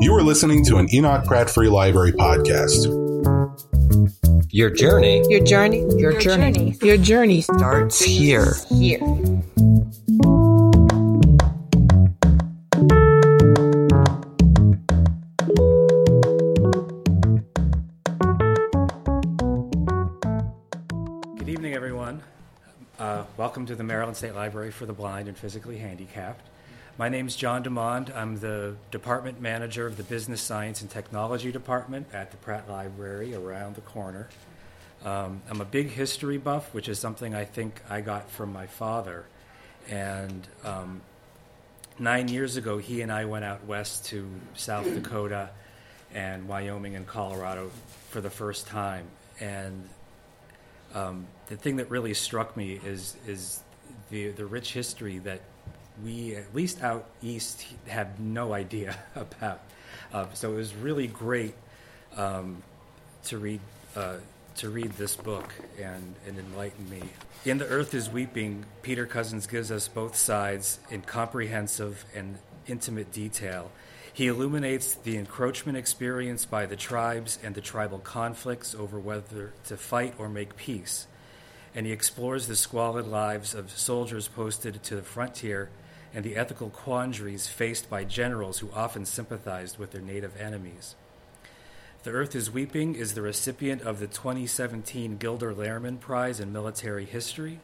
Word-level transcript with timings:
You 0.00 0.14
are 0.14 0.22
listening 0.22 0.64
to 0.66 0.76
an 0.76 0.92
Enoch 0.94 1.24
Pratt 1.24 1.50
Free 1.50 1.68
Library 1.68 2.12
podcast. 2.12 2.86
Your 4.50 4.70
journey 4.70 5.24
Your 5.28 5.44
journey, 5.44 5.80
your, 5.96 6.12
Your 6.12 6.20
journey, 6.20 6.52
journey. 6.52 6.78
your 6.82 6.96
journey 6.96 7.40
starts 7.40 8.00
here. 8.02 8.54
here. 8.70 8.98
Good 21.36 21.48
evening, 21.48 21.74
everyone. 21.74 22.20
Uh, 22.98 23.24
welcome 23.36 23.64
to 23.66 23.76
the 23.76 23.84
Maryland 23.84 24.16
State 24.16 24.34
Library 24.34 24.70
for 24.72 24.86
the 24.86 24.92
Blind 24.92 25.28
and 25.28 25.36
Physically 25.36 25.78
Handicapped. 25.78 26.40
My 26.98 27.08
name 27.08 27.28
is 27.28 27.36
John 27.36 27.62
DeMond. 27.62 28.12
I'm 28.16 28.40
the 28.40 28.74
department 28.90 29.40
manager 29.40 29.86
of 29.86 29.96
the 29.96 30.02
Business 30.02 30.40
Science 30.40 30.80
and 30.80 30.90
Technology 30.90 31.52
Department 31.52 32.08
at 32.12 32.32
the 32.32 32.36
Pratt 32.38 32.68
Library 32.68 33.36
around 33.36 33.76
the 33.76 33.82
corner. 33.82 34.28
Um, 35.04 35.40
I'm 35.48 35.60
a 35.60 35.64
big 35.64 35.90
history 35.90 36.38
buff, 36.38 36.74
which 36.74 36.88
is 36.88 36.98
something 36.98 37.36
I 37.36 37.44
think 37.44 37.80
I 37.88 38.00
got 38.00 38.28
from 38.28 38.52
my 38.52 38.66
father. 38.66 39.26
And 39.88 40.44
um, 40.64 41.00
nine 42.00 42.26
years 42.26 42.56
ago, 42.56 42.78
he 42.78 43.00
and 43.00 43.12
I 43.12 43.26
went 43.26 43.44
out 43.44 43.64
west 43.64 44.06
to 44.06 44.28
South 44.54 44.92
Dakota 44.92 45.50
and 46.12 46.48
Wyoming 46.48 46.96
and 46.96 47.06
Colorado 47.06 47.70
for 48.10 48.20
the 48.20 48.30
first 48.30 48.66
time. 48.66 49.06
And 49.38 49.88
um, 50.96 51.28
the 51.46 51.56
thing 51.56 51.76
that 51.76 51.90
really 51.90 52.14
struck 52.14 52.56
me 52.56 52.80
is 52.84 53.16
is 53.28 53.62
the 54.10 54.30
the 54.30 54.46
rich 54.46 54.72
history 54.72 55.18
that 55.18 55.42
we 56.04 56.36
at 56.36 56.54
least 56.54 56.82
out 56.82 57.06
east 57.22 57.66
have 57.86 58.20
no 58.20 58.52
idea 58.52 58.96
about. 59.14 59.60
Uh, 60.12 60.26
so 60.34 60.52
it 60.52 60.56
was 60.56 60.74
really 60.74 61.06
great 61.06 61.54
um, 62.16 62.62
to 63.24 63.38
read 63.38 63.60
uh, 63.96 64.16
to 64.58 64.68
read 64.68 64.90
this 64.94 65.14
book 65.14 65.54
and, 65.80 66.14
and 66.26 66.36
enlighten 66.36 66.90
me. 66.90 67.02
In 67.44 67.58
the 67.58 67.66
Earth 67.66 67.94
is 67.94 68.10
Weeping, 68.10 68.64
Peter 68.82 69.06
Cozzens 69.06 69.48
gives 69.48 69.70
us 69.70 69.86
both 69.86 70.16
sides 70.16 70.80
in 70.90 71.02
comprehensive 71.02 72.04
and 72.12 72.38
intimate 72.66 73.12
detail. 73.12 73.70
He 74.12 74.26
illuminates 74.26 74.94
the 74.94 75.16
encroachment 75.16 75.78
experienced 75.78 76.50
by 76.50 76.66
the 76.66 76.74
tribes 76.74 77.38
and 77.44 77.54
the 77.54 77.60
tribal 77.60 78.00
conflicts 78.00 78.74
over 78.74 78.98
whether 78.98 79.52
to 79.66 79.76
fight 79.76 80.14
or 80.18 80.28
make 80.28 80.56
peace. 80.56 81.06
And 81.72 81.86
he 81.86 81.92
explores 81.92 82.48
the 82.48 82.56
squalid 82.56 83.06
lives 83.06 83.54
of 83.54 83.70
soldiers 83.70 84.26
posted 84.26 84.82
to 84.82 84.96
the 84.96 85.02
frontier 85.02 85.70
and 86.14 86.24
the 86.24 86.36
ethical 86.36 86.70
quandaries 86.70 87.46
faced 87.46 87.90
by 87.90 88.04
generals 88.04 88.58
who 88.58 88.70
often 88.74 89.04
sympathized 89.04 89.78
with 89.78 89.92
their 89.92 90.00
native 90.00 90.40
enemies. 90.40 90.94
The 92.04 92.10
Earth 92.10 92.34
is 92.34 92.50
Weeping 92.50 92.94
is 92.94 93.14
the 93.14 93.22
recipient 93.22 93.82
of 93.82 93.98
the 93.98 94.06
2017 94.06 95.16
Gilder 95.16 95.52
Lehrman 95.52 95.98
Prize 96.00 96.40
in 96.40 96.52
Military 96.52 97.04
History 97.04 97.60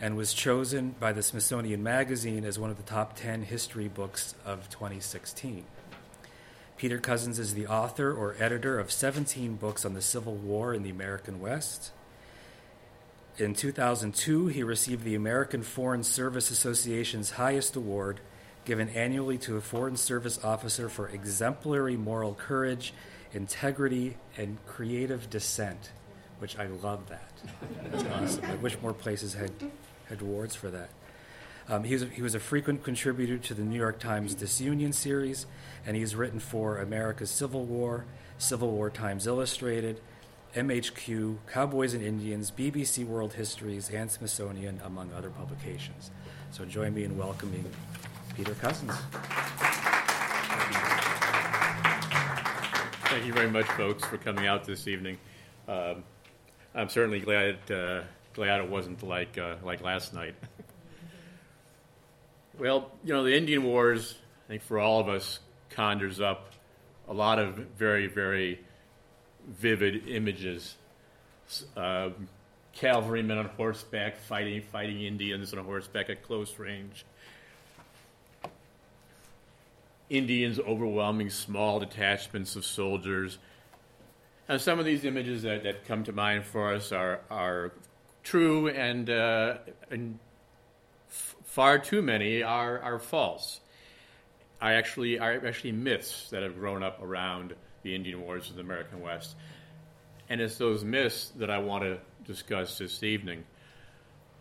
and 0.00 0.16
was 0.16 0.34
chosen 0.34 0.94
by 1.00 1.12
the 1.12 1.22
Smithsonian 1.22 1.82
Magazine 1.82 2.44
as 2.44 2.58
one 2.58 2.70
of 2.70 2.76
the 2.76 2.82
top 2.82 3.16
10 3.16 3.44
history 3.44 3.88
books 3.88 4.34
of 4.44 4.68
2016. 4.68 5.64
Peter 6.76 6.98
Cozzens 6.98 7.38
is 7.38 7.54
the 7.54 7.66
author 7.66 8.12
or 8.12 8.34
editor 8.40 8.80
of 8.80 8.90
17 8.90 9.54
books 9.54 9.84
on 9.84 9.94
the 9.94 10.02
Civil 10.02 10.34
War 10.34 10.74
in 10.74 10.82
the 10.82 10.90
American 10.90 11.40
West. 11.40 11.92
In 13.38 13.54
2002, 13.54 14.48
he 14.48 14.62
received 14.62 15.04
the 15.04 15.14
American 15.14 15.62
Foreign 15.62 16.02
Service 16.02 16.50
Association's 16.50 17.30
highest 17.30 17.76
award, 17.76 18.20
given 18.66 18.90
annually 18.90 19.38
to 19.38 19.56
a 19.56 19.60
Foreign 19.62 19.96
Service 19.96 20.42
officer 20.44 20.90
for 20.90 21.08
exemplary 21.08 21.96
moral 21.96 22.34
courage, 22.34 22.92
integrity, 23.32 24.18
and 24.36 24.58
creative 24.66 25.30
dissent, 25.30 25.92
which 26.40 26.58
I 26.58 26.66
love 26.66 27.08
that. 27.08 27.32
That's 27.90 28.04
awesome. 28.04 28.44
I 28.44 28.54
wish 28.56 28.78
more 28.82 28.92
places 28.92 29.32
had, 29.32 29.52
had 30.10 30.20
awards 30.20 30.54
for 30.54 30.70
that. 30.70 30.90
Um, 31.70 31.84
he, 31.84 31.94
was 31.94 32.02
a, 32.02 32.06
he 32.06 32.20
was 32.20 32.34
a 32.34 32.40
frequent 32.40 32.84
contributor 32.84 33.38
to 33.38 33.54
the 33.54 33.62
New 33.62 33.78
York 33.78 33.98
Times 33.98 34.34
Disunion 34.34 34.92
series, 34.92 35.46
and 35.86 35.96
he's 35.96 36.14
written 36.14 36.38
for 36.38 36.76
America's 36.78 37.30
Civil 37.30 37.64
War, 37.64 38.04
Civil 38.36 38.70
War 38.72 38.90
Times 38.90 39.26
Illustrated, 39.26 40.02
MHQ, 40.54 41.38
Cowboys 41.50 41.94
and 41.94 42.02
Indians, 42.02 42.50
BBC 42.50 43.06
World 43.06 43.32
Histories, 43.32 43.88
and 43.88 44.10
Smithsonian, 44.10 44.80
among 44.84 45.10
other 45.14 45.30
publications. 45.30 46.10
So 46.50 46.66
join 46.66 46.92
me 46.92 47.04
in 47.04 47.16
welcoming 47.16 47.64
Peter 48.36 48.52
Cozzens. 48.52 48.94
Thank 53.08 53.24
you 53.24 53.32
very 53.32 53.50
much, 53.50 53.66
folks, 53.66 54.04
for 54.04 54.18
coming 54.18 54.46
out 54.46 54.64
this 54.64 54.86
evening. 54.86 55.16
Um, 55.68 56.04
I'm 56.74 56.90
certainly 56.90 57.20
glad 57.20 57.58
uh, 57.70 58.02
glad 58.34 58.60
it 58.60 58.68
wasn't 58.68 59.02
like 59.02 59.38
uh, 59.38 59.56
like 59.62 59.80
last 59.82 60.12
night. 60.12 60.34
well, 62.58 62.90
you 63.04 63.14
know, 63.14 63.24
the 63.24 63.34
Indian 63.34 63.64
Wars, 63.64 64.16
I 64.46 64.48
think 64.48 64.62
for 64.62 64.78
all 64.78 65.00
of 65.00 65.08
us, 65.08 65.40
conjures 65.70 66.20
up 66.20 66.52
a 67.08 67.14
lot 67.14 67.38
of 67.38 67.54
very 67.78 68.06
very 68.06 68.60
vivid 69.48 70.08
images. 70.08 70.76
Uh, 71.76 72.10
cavalrymen 72.72 73.38
on 73.38 73.46
horseback 73.46 74.16
fighting 74.16 74.62
fighting 74.62 75.02
Indians 75.02 75.52
on 75.52 75.64
horseback 75.64 76.08
at 76.10 76.22
close 76.22 76.58
range. 76.58 77.04
Indians 80.08 80.58
overwhelming 80.58 81.30
small 81.30 81.80
detachments 81.80 82.56
of 82.56 82.64
soldiers. 82.64 83.38
And 84.48 84.60
some 84.60 84.78
of 84.78 84.84
these 84.84 85.04
images 85.04 85.42
that, 85.42 85.62
that 85.62 85.86
come 85.86 86.04
to 86.04 86.12
mind 86.12 86.44
for 86.44 86.74
us 86.74 86.92
are, 86.92 87.20
are 87.30 87.72
true, 88.22 88.68
and, 88.68 89.08
uh, 89.08 89.58
and 89.90 90.18
f- 91.08 91.36
far 91.44 91.78
too 91.78 92.02
many 92.02 92.42
are, 92.42 92.78
are 92.80 92.98
false. 92.98 93.60
I 94.60 94.74
actually 94.74 95.18
are 95.18 95.46
actually 95.46 95.72
myths 95.72 96.28
that 96.30 96.42
have 96.42 96.58
grown 96.58 96.82
up 96.82 97.02
around 97.02 97.54
the 97.82 97.94
Indian 97.94 98.22
Wars 98.22 98.48
of 98.50 98.56
the 98.56 98.62
American 98.62 99.00
West. 99.00 99.34
And 100.28 100.40
it's 100.40 100.56
those 100.56 100.84
myths 100.84 101.32
that 101.36 101.50
I 101.50 101.58
want 101.58 101.84
to 101.84 101.98
discuss 102.26 102.78
this 102.78 103.02
evening. 103.02 103.44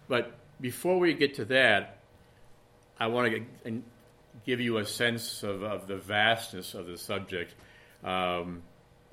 But 0.08 0.34
before 0.60 1.00
we 1.00 1.14
get 1.14 1.36
to 1.36 1.46
that, 1.46 1.98
I 3.00 3.08
want 3.08 3.34
to 3.64 3.82
give 4.46 4.60
you 4.60 4.78
a 4.78 4.86
sense 4.86 5.44
of, 5.44 5.64
of 5.64 5.88
the 5.88 5.98
vastness 5.98 6.74
of 6.74 6.86
the 6.86 6.98
subject 6.98 7.54
um, 8.04 8.62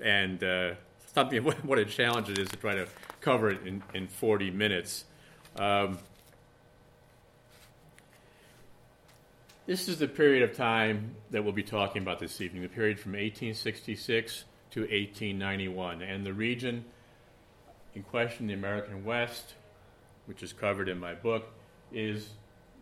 and 0.03 0.43
uh, 0.43 0.75
something 1.15 1.43
what, 1.43 1.65
what 1.65 1.78
a 1.78 1.84
challenge 1.84 2.28
it 2.28 2.39
is 2.39 2.49
to 2.49 2.56
try 2.56 2.75
to 2.75 2.87
cover 3.21 3.50
it 3.50 3.66
in, 3.66 3.83
in 3.95 4.09
40 4.09 4.50
minutes. 4.50 5.05
Um, 5.59 5.99
this 9.69 9.87
is 9.87 9.99
the 9.99 10.09
period 10.09 10.43
of 10.43 10.56
time 10.56 11.15
that 11.31 11.45
we'll 11.45 11.53
be 11.53 11.62
talking 11.62 12.01
about 12.01 12.19
this 12.19 12.41
evening, 12.41 12.62
the 12.62 12.69
period 12.71 12.99
from 12.99 13.12
1866 13.12 14.45
to 14.71 14.81
1891. 14.81 16.01
And 16.01 16.25
the 16.25 16.33
region 16.33 16.87
in 17.95 18.03
question, 18.03 18.47
the 18.47 18.55
American 18.55 19.05
West, 19.05 19.57
which 20.25 20.43
is 20.43 20.55
covered 20.55 20.89
in 20.89 20.99
my 20.99 21.12
book, 21.12 21.51
is 21.93 22.31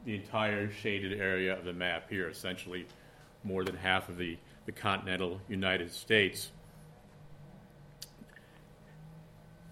the 0.04 0.14
entire 0.14 0.70
shaded 0.70 1.20
area 1.20 1.58
of 1.58 1.64
the 1.64 1.72
map 1.72 2.08
here, 2.08 2.28
essentially 2.28 2.86
more 3.42 3.64
than 3.64 3.76
half 3.76 4.08
of 4.08 4.16
the, 4.16 4.38
the 4.66 4.72
continental 4.72 5.40
United 5.48 5.92
States. 5.92 6.52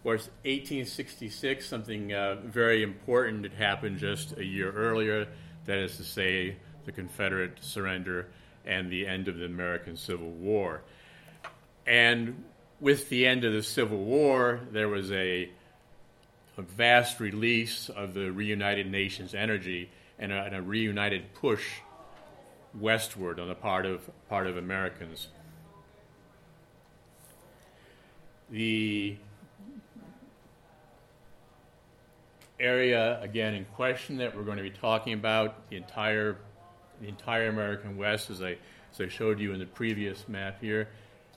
Whereas 0.03 0.25
1866, 0.43 1.65
something 1.65 2.13
uh, 2.13 2.39
very 2.45 2.83
important 2.83 3.45
had 3.45 3.55
happened 3.55 3.99
just 3.99 4.37
a 4.37 4.45
year 4.45 4.73
earlier, 4.73 5.29
that 5.67 5.79
is 5.79 5.97
to 5.99 6.03
say, 6.03 6.57
the 6.85 6.93
Confederate 6.93 7.59
surrender 7.61 8.29
and 8.67 8.91
the 8.91 9.07
end 9.07 9.29
of 9.29 9.39
the 9.39 9.45
American 9.45 9.97
Civil 9.97 10.31
War. 10.31 10.83
And 11.87 12.45
with 12.81 13.09
the 13.09 13.27
end 13.27 13.45
of 13.45 13.53
the 13.53 13.63
Civil 13.63 13.99
War, 13.99 14.61
there 14.71 14.89
was 14.89 15.11
a, 15.13 15.49
a 16.57 16.63
vast 16.63 17.21
release 17.21 17.89
of 17.89 18.15
the 18.15 18.31
reunited 18.31 18.91
nations' 18.91 19.35
energy 19.35 19.91
and 20.19 20.33
a, 20.33 20.43
and 20.45 20.55
a, 20.55 20.63
reunited 20.63 21.35
push 21.35 21.65
westward 22.79 23.39
on 23.39 23.49
the 23.49 23.55
part 23.55 23.87
of 23.87 24.09
part 24.29 24.47
of 24.47 24.57
Americans. 24.57 25.29
The 28.51 29.17
area 32.61 33.21
again 33.21 33.55
in 33.55 33.65
question 33.65 34.17
that 34.19 34.37
we're 34.37 34.45
going 34.45 34.57
to 34.57 34.63
be 34.63 34.71
talking 34.71 35.13
about 35.13 35.69
the 35.71 35.77
entire 35.77 36.39
the 37.01 37.09
entire 37.09 37.49
American 37.49 37.97
West, 37.97 38.31
as 38.31 38.43
I 38.43 38.57
as 38.93 39.01
I 39.01 39.09
showed 39.09 39.41
you 39.41 39.53
in 39.53 39.59
the 39.59 39.67
previous 39.67 40.29
map 40.29 40.61
here, 40.61 40.89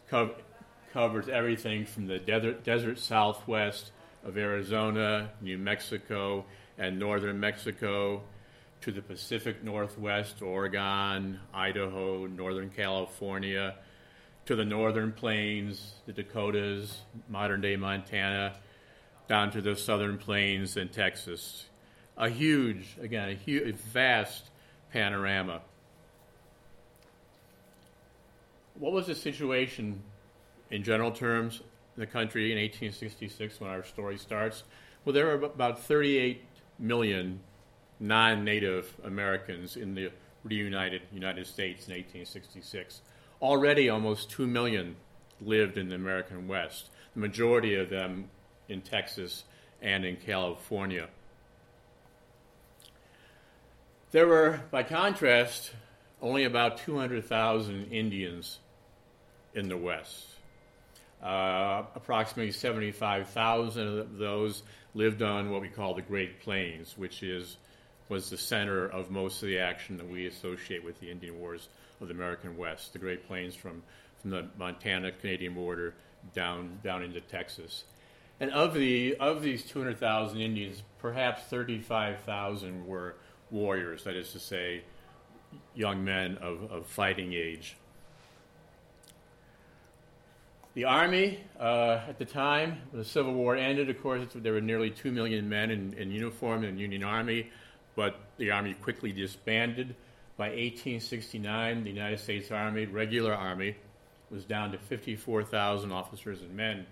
co- 0.10 0.36
covers 0.94 1.28
everything 1.28 1.86
from 1.86 2.06
the 2.06 2.20
desert, 2.20 2.64
desert 2.64 3.00
Southwest 3.00 3.92
of 4.24 4.38
Arizona, 4.38 5.32
New 5.42 5.58
Mexico, 5.58 6.46
and 6.78 7.00
northern 7.00 7.40
Mexico 7.40 8.22
to 8.82 8.92
the 8.92 9.02
Pacific 9.02 9.64
Northwest, 9.64 10.42
Oregon, 10.42 11.40
Idaho, 11.54 12.28
Northern 12.28 12.70
California, 12.70 13.76
to 14.46 14.56
the 14.56 14.66
northern 14.66 15.12
plains, 15.12 15.96
the 16.06 16.14
Dakotas, 16.14 17.02
modern 17.28 17.62
day 17.62 17.76
Montana, 17.76 18.56
down 19.28 19.52
to 19.52 19.62
the 19.62 19.76
southern 19.76 20.18
plains 20.18 20.78
and 20.78 20.92
Texas. 20.92 21.66
A 22.18 22.30
huge, 22.30 22.98
again, 23.02 23.30
a 23.30 23.34
huge, 23.34 23.76
vast 23.76 24.50
panorama. 24.92 25.62
What 28.80 28.92
was 28.92 29.08
the 29.08 29.16
situation 29.16 30.02
in 30.70 30.84
general 30.84 31.12
terms 31.12 31.62
in 31.96 32.02
the 32.02 32.06
country 32.08 32.52
in 32.52 32.58
1866 32.58 33.60
when 33.60 33.70
our 33.70 33.84
story 33.84 34.18
starts? 34.18 34.64
Well, 35.04 35.14
there 35.14 35.26
were 35.26 35.46
about 35.46 35.84
38 35.84 36.44
million 36.80 37.40
non 38.00 38.44
native 38.44 38.94
Americans 39.04 39.76
in 39.76 39.96
the 39.96 40.12
reunited 40.44 41.02
United 41.12 41.48
States 41.48 41.88
in 41.88 41.94
1866. 41.94 43.02
Already, 43.42 43.90
almost 43.90 44.30
2 44.32 44.48
million 44.48 44.96
lived 45.42 45.78
in 45.78 45.90
the 45.90 45.96
American 45.96 46.48
West, 46.48 46.90
the 47.14 47.20
majority 47.20 47.76
of 47.76 47.90
them 47.90 48.30
in 48.70 48.82
Texas 48.82 49.44
and 49.82 50.06
in 50.06 50.16
California. 50.16 51.08
There 54.12 54.26
were, 54.26 54.62
by 54.72 54.84
contrast, 54.84 55.72
only 56.22 56.46
about 56.46 56.78
200,000 56.78 57.92
Indians 57.92 58.60
in 59.54 59.68
the 59.68 59.76
West. 59.76 60.28
Uh, 61.22 61.84
approximately 61.94 62.54
75,000 62.54 64.00
of 64.00 64.18
those 64.18 64.64
lived 64.94 65.22
on 65.22 65.52
what 65.52 65.60
we 65.60 65.68
call 65.68 65.94
the 65.94 66.02
Great 66.02 66.40
Plains, 66.42 66.98
which 66.98 67.22
is 67.22 67.58
was 68.08 68.30
the 68.30 68.38
center 68.38 68.88
of 68.88 69.12
most 69.12 69.44
of 69.44 69.50
the 69.50 69.60
action 69.60 69.98
that 69.98 70.10
we 70.10 70.28
associate 70.28 70.82
with 70.82 70.98
the 71.02 71.12
Indian 71.12 71.38
Wars 71.38 71.68
of 72.00 72.08
the 72.08 72.14
American 72.14 72.56
West, 72.56 72.94
the 72.94 73.00
Great 73.00 73.28
Plains 73.28 73.54
from, 73.54 73.84
from 74.22 74.30
the 74.30 74.48
Montana 74.58 75.12
Canadian 75.12 75.54
border 75.54 75.94
down 76.34 76.80
down 76.82 77.04
into 77.04 77.20
Texas. 77.20 77.84
And 78.40 78.52
of 78.52 78.74
the 78.74 79.18
of 79.18 79.42
these 79.42 79.66
200,000 79.66 80.40
Indians, 80.40 80.82
perhaps 81.00 81.44
35,000 81.50 82.88
were 82.88 83.16
warriors, 83.52 84.04
that 84.04 84.16
is 84.16 84.32
to 84.34 84.40
say, 84.40 84.82
young 85.76 86.04
men 86.04 86.38
of, 86.38 86.72
of 86.72 86.86
fighting 86.86 87.34
age. 87.34 87.78
The 90.74 90.86
Army, 90.86 91.40
uh, 91.60 92.02
at 92.08 92.20
the 92.20 92.26
time, 92.26 92.78
when 92.92 93.02
the 93.02 93.08
Civil 93.08 93.34
War 93.34 93.56
ended, 93.56 93.90
of 93.90 94.00
course, 94.02 94.28
there 94.36 94.54
were 94.54 94.62
nearly 94.62 94.92
2 94.92 95.12
million 95.12 95.50
men 95.50 95.72
in, 95.72 95.94
in 95.94 96.12
uniform 96.12 96.64
in 96.64 96.76
the 96.76 96.82
Union 96.82 97.04
Army, 97.04 97.50
but 97.96 98.20
the 98.38 98.52
Army 98.52 98.76
quickly 98.76 99.12
disbanded. 99.12 99.96
By 100.38 100.50
1869, 100.50 101.84
the 101.84 101.90
United 101.90 102.20
States 102.20 102.52
Army, 102.52 102.86
regular 102.86 103.34
Army, 103.34 103.76
was 104.30 104.44
down 104.44 104.72
to 104.72 104.78
54,000 104.78 105.92
officers 105.92 106.42
and 106.42 106.56
men. 106.56 106.86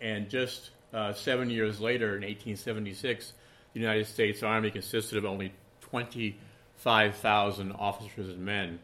And 0.00 0.30
just 0.30 0.70
uh, 0.94 1.12
seven 1.12 1.50
years 1.50 1.80
later, 1.80 2.16
in 2.16 2.22
1876, 2.22 3.34
the 3.76 3.82
United 3.82 4.06
States 4.06 4.42
Army 4.42 4.70
consisted 4.70 5.18
of 5.18 5.26
only 5.26 5.52
25,000 5.82 7.72
officers 7.72 8.30
and 8.30 8.38
men, 8.38 8.78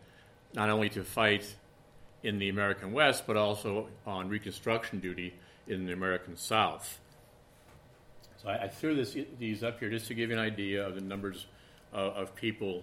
not 0.52 0.68
only 0.68 0.90
to 0.90 1.02
fight 1.02 1.54
in 2.22 2.38
the 2.38 2.50
American 2.50 2.92
West, 2.92 3.26
but 3.26 3.34
also 3.38 3.88
on 4.06 4.28
Reconstruction 4.28 5.00
duty 5.00 5.32
in 5.66 5.86
the 5.86 5.94
American 5.94 6.36
South. 6.36 7.00
So 8.42 8.50
I, 8.50 8.64
I 8.64 8.68
threw 8.68 8.94
this, 8.94 9.16
these 9.38 9.64
up 9.64 9.80
here 9.80 9.88
just 9.88 10.08
to 10.08 10.14
give 10.14 10.28
you 10.28 10.36
an 10.36 10.42
idea 10.42 10.86
of 10.86 10.94
the 10.94 11.00
numbers 11.00 11.46
of, 11.90 12.12
of 12.12 12.34
people, 12.34 12.82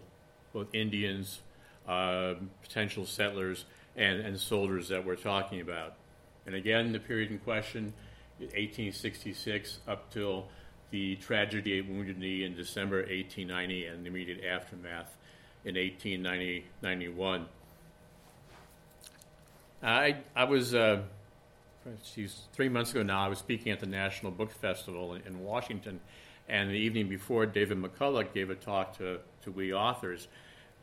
both 0.51 0.73
Indians, 0.73 1.41
uh, 1.88 2.33
potential 2.63 3.05
settlers, 3.05 3.65
and, 3.95 4.19
and 4.19 4.39
soldiers 4.39 4.88
that 4.88 5.05
we're 5.05 5.15
talking 5.15 5.62
about. 5.62 5.94
And 6.47 6.55
again, 6.55 6.91
the 6.91 7.00
period 7.00 7.29
in 7.29 7.38
question, 7.38 7.94
1866 8.39 9.77
up 9.88 10.12
till 10.12 10.47
the 10.91 11.15
tragedy 11.18 11.80
at 11.80 11.88
Wounded 11.88 12.18
Knee 12.18 12.44
in 12.44 12.56
December 12.56 12.97
1890 12.97 13.86
and 13.86 14.03
the 14.03 14.09
immediate 14.09 14.44
aftermath 14.44 15.15
in 15.65 15.75
1891. 15.75 17.45
I, 19.81 20.18
I 20.36 20.44
was, 20.44 20.74
uh, 20.75 21.01
geez, 22.13 22.41
three 22.53 22.69
months 22.69 22.91
ago 22.91 23.03
now, 23.03 23.24
I 23.24 23.27
was 23.27 23.39
speaking 23.39 23.71
at 23.71 23.80
the 23.80 23.86
National 23.86 24.31
Book 24.31 24.51
Festival 24.51 25.13
in, 25.13 25.21
in 25.25 25.44
Washington, 25.44 26.00
and 26.47 26.69
the 26.69 26.75
evening 26.75 27.07
before, 27.07 27.45
David 27.45 27.77
McCullough 27.77 28.33
gave 28.33 28.50
a 28.50 28.56
talk 28.56 28.97
to, 28.97 29.19
to 29.44 29.51
we 29.51 29.74
authors, 29.74 30.27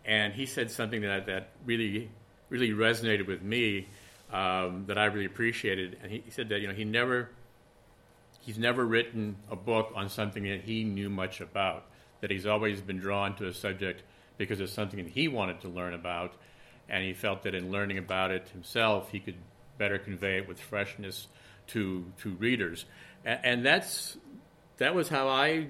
and 0.04 0.32
he 0.32 0.46
said 0.46 0.70
something 0.70 1.02
that, 1.02 1.26
that 1.26 1.48
really, 1.64 2.10
really 2.48 2.70
resonated 2.70 3.26
with 3.26 3.42
me 3.42 3.88
um, 4.32 4.84
that 4.86 4.98
I 4.98 5.06
really 5.06 5.26
appreciated. 5.26 5.98
And 6.02 6.10
he, 6.10 6.22
he 6.24 6.30
said 6.30 6.48
that, 6.50 6.60
you 6.60 6.68
know, 6.68 6.74
he 6.74 6.84
never 6.84 7.30
he's 8.46 8.58
never 8.58 8.86
written 8.86 9.36
a 9.50 9.56
book 9.56 9.92
on 9.96 10.08
something 10.08 10.44
that 10.44 10.62
he 10.62 10.84
knew 10.84 11.10
much 11.10 11.40
about, 11.40 11.84
that 12.20 12.30
he's 12.30 12.46
always 12.46 12.80
been 12.80 12.98
drawn 12.98 13.34
to 13.36 13.48
a 13.48 13.52
subject 13.52 14.04
because 14.38 14.60
it's 14.60 14.72
something 14.72 15.02
that 15.02 15.12
he 15.12 15.26
wanted 15.26 15.60
to 15.60 15.68
learn 15.68 15.92
about, 15.92 16.32
and 16.88 17.04
he 17.04 17.12
felt 17.12 17.42
that 17.42 17.54
in 17.54 17.72
learning 17.72 17.98
about 17.98 18.30
it 18.30 18.48
himself, 18.50 19.10
he 19.10 19.18
could 19.18 19.34
better 19.78 19.98
convey 19.98 20.38
it 20.38 20.48
with 20.48 20.60
freshness 20.60 21.26
to 21.66 22.04
to 22.18 22.30
readers. 22.36 22.84
And, 23.24 23.40
and 23.42 23.66
that's 23.66 24.16
that 24.78 24.94
was 24.94 25.08
how 25.08 25.28
I 25.28 25.66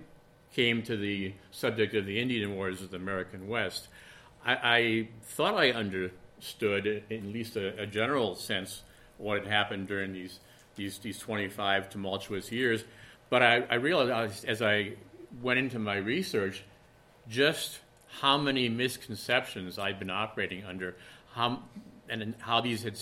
came 0.52 0.82
to 0.82 0.96
the 0.96 1.32
subject 1.50 1.94
of 1.94 2.05
the 2.05 2.20
Indian 2.20 2.55
Wars 2.55 2.82
of 2.82 2.90
the 2.90 2.96
American 2.96 3.49
West. 3.49 3.88
I, 4.44 4.55
I 4.62 5.08
thought 5.23 5.55
I 5.55 5.70
understood, 5.70 7.05
in 7.08 7.17
at 7.17 7.32
least 7.32 7.56
a, 7.56 7.82
a 7.82 7.87
general 7.87 8.34
sense, 8.34 8.82
what 9.17 9.38
had 9.38 9.46
happened 9.50 9.88
during 9.88 10.12
these 10.12 10.40
these, 10.76 10.99
these 10.99 11.19
25 11.19 11.90
tumultuous 11.90 12.52
years. 12.52 12.84
But 13.28 13.43
I, 13.43 13.64
I 13.69 13.75
realized 13.75 14.44
as 14.44 14.62
I 14.62 14.93
went 15.43 15.58
into 15.58 15.78
my 15.78 15.96
research 15.96 16.62
just 17.28 17.81
how 18.20 18.38
many 18.38 18.69
misconceptions 18.69 19.78
I'd 19.78 19.99
been 19.99 20.11
operating 20.11 20.64
under, 20.64 20.96
how, 21.32 21.62
and 22.08 22.34
how 22.38 22.61
these 22.61 22.82
had 22.82 22.96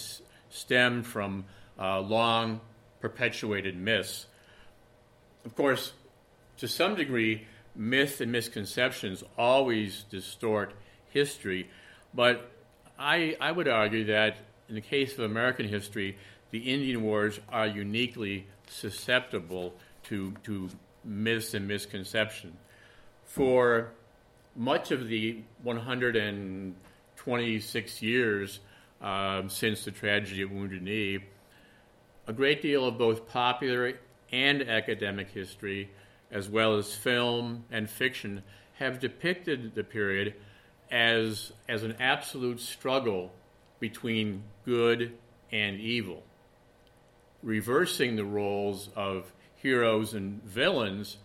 stemmed 0.51 1.07
from 1.07 1.45
uh, 1.79 2.01
long 2.01 2.61
perpetuated 3.01 3.77
myths. 3.77 4.27
Of 5.45 5.55
course, 5.55 5.93
to 6.59 6.69
some 6.69 6.95
degree, 6.95 7.47
myth 7.77 8.21
and 8.21 8.33
misconceptions 8.33 9.23
always 9.37 10.05
distort 10.05 10.73
history, 11.11 11.69
but 12.15 12.51
I, 12.99 13.37
I 13.41 13.53
would 13.53 13.69
argue 13.69 14.05
that 14.07 14.37
in 14.69 14.75
the 14.75 14.81
case 14.81 15.15
of 15.15 15.21
American 15.21 15.69
history, 15.69 16.17
the 16.55 16.73
Indian 16.73 17.03
Wars 17.03 17.39
are 17.51 17.67
uniquely 17.67 18.47
susceptible 18.69 19.75
to, 20.05 20.33
to 20.45 20.71
myths 21.05 21.53
and 21.53 21.67
misconception. 21.67 22.57
For 23.25 23.91
much 24.55 24.93
of 24.93 25.09
the 25.09 25.43
126 25.65 28.03
years 28.03 28.61
um, 29.03 29.49
since 29.49 29.85
the 29.85 29.91
tragedy 29.91 30.43
at 30.43 30.51
Wounded 30.53 30.85
Knee, 30.85 31.19
a 32.29 32.33
great 32.33 32.63
deal 32.63 32.87
of 32.87 32.99
both 32.99 33.29
popular 33.29 33.95
and 34.31 34.63
academic 34.63 35.31
history, 35.31 35.91
as 36.31 36.49
well 36.49 36.77
as 36.77 36.95
film 36.95 37.65
and 37.73 37.91
fiction, 37.91 38.45
have 38.75 39.01
depicted 39.01 39.75
the 39.75 39.83
period 39.83 40.35
as, 40.93 41.51
as 41.69 41.83
an 41.83 41.97
absolute 41.99 42.61
struggle 42.61 43.33
between 43.81 44.45
good 44.65 45.19
and 45.51 45.81
evil 45.81 46.23
reversing 47.45 48.17
the 48.17 48.25
roles 48.25 48.89
of 48.97 49.31
heroes 49.57 50.15
and 50.15 50.43
villains 50.43 51.19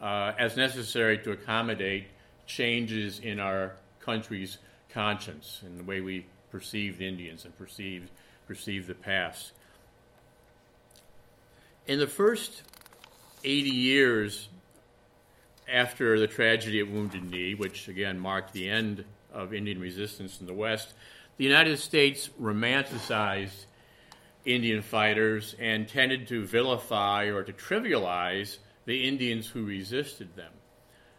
uh, 0.00 0.32
as 0.38 0.56
necessary 0.56 1.16
to 1.18 1.30
accommodate 1.30 2.06
changes 2.46 3.20
in 3.20 3.38
our 3.38 3.72
country's 4.00 4.58
conscience 4.92 5.60
and 5.64 5.78
the 5.78 5.84
way 5.84 6.00
we 6.00 6.26
perceive 6.50 7.00
Indians 7.00 7.44
and 7.44 7.56
perceive, 7.56 8.10
perceive 8.48 8.88
the 8.88 8.94
past. 8.94 9.52
In 11.86 11.98
the 11.98 12.06
first 12.08 12.62
80 13.44 13.70
years 13.70 14.48
after 15.72 16.18
the 16.18 16.26
tragedy 16.26 16.80
at 16.80 16.90
Wounded 16.90 17.30
Knee, 17.30 17.54
which 17.54 17.86
again 17.86 18.18
marked 18.18 18.52
the 18.52 18.68
end 18.68 19.04
of 19.32 19.54
Indian 19.54 19.80
resistance 19.80 20.40
in 20.40 20.46
the 20.46 20.54
West, 20.54 20.94
the 21.36 21.44
United 21.44 21.78
States 21.78 22.28
romanticized 22.40 23.66
Indian 24.44 24.82
fighters 24.82 25.54
and 25.58 25.88
tended 25.88 26.28
to 26.28 26.44
vilify 26.44 27.24
or 27.24 27.42
to 27.42 27.52
trivialize 27.52 28.58
the 28.86 29.06
Indians 29.06 29.46
who 29.46 29.64
resisted 29.64 30.34
them. 30.36 30.52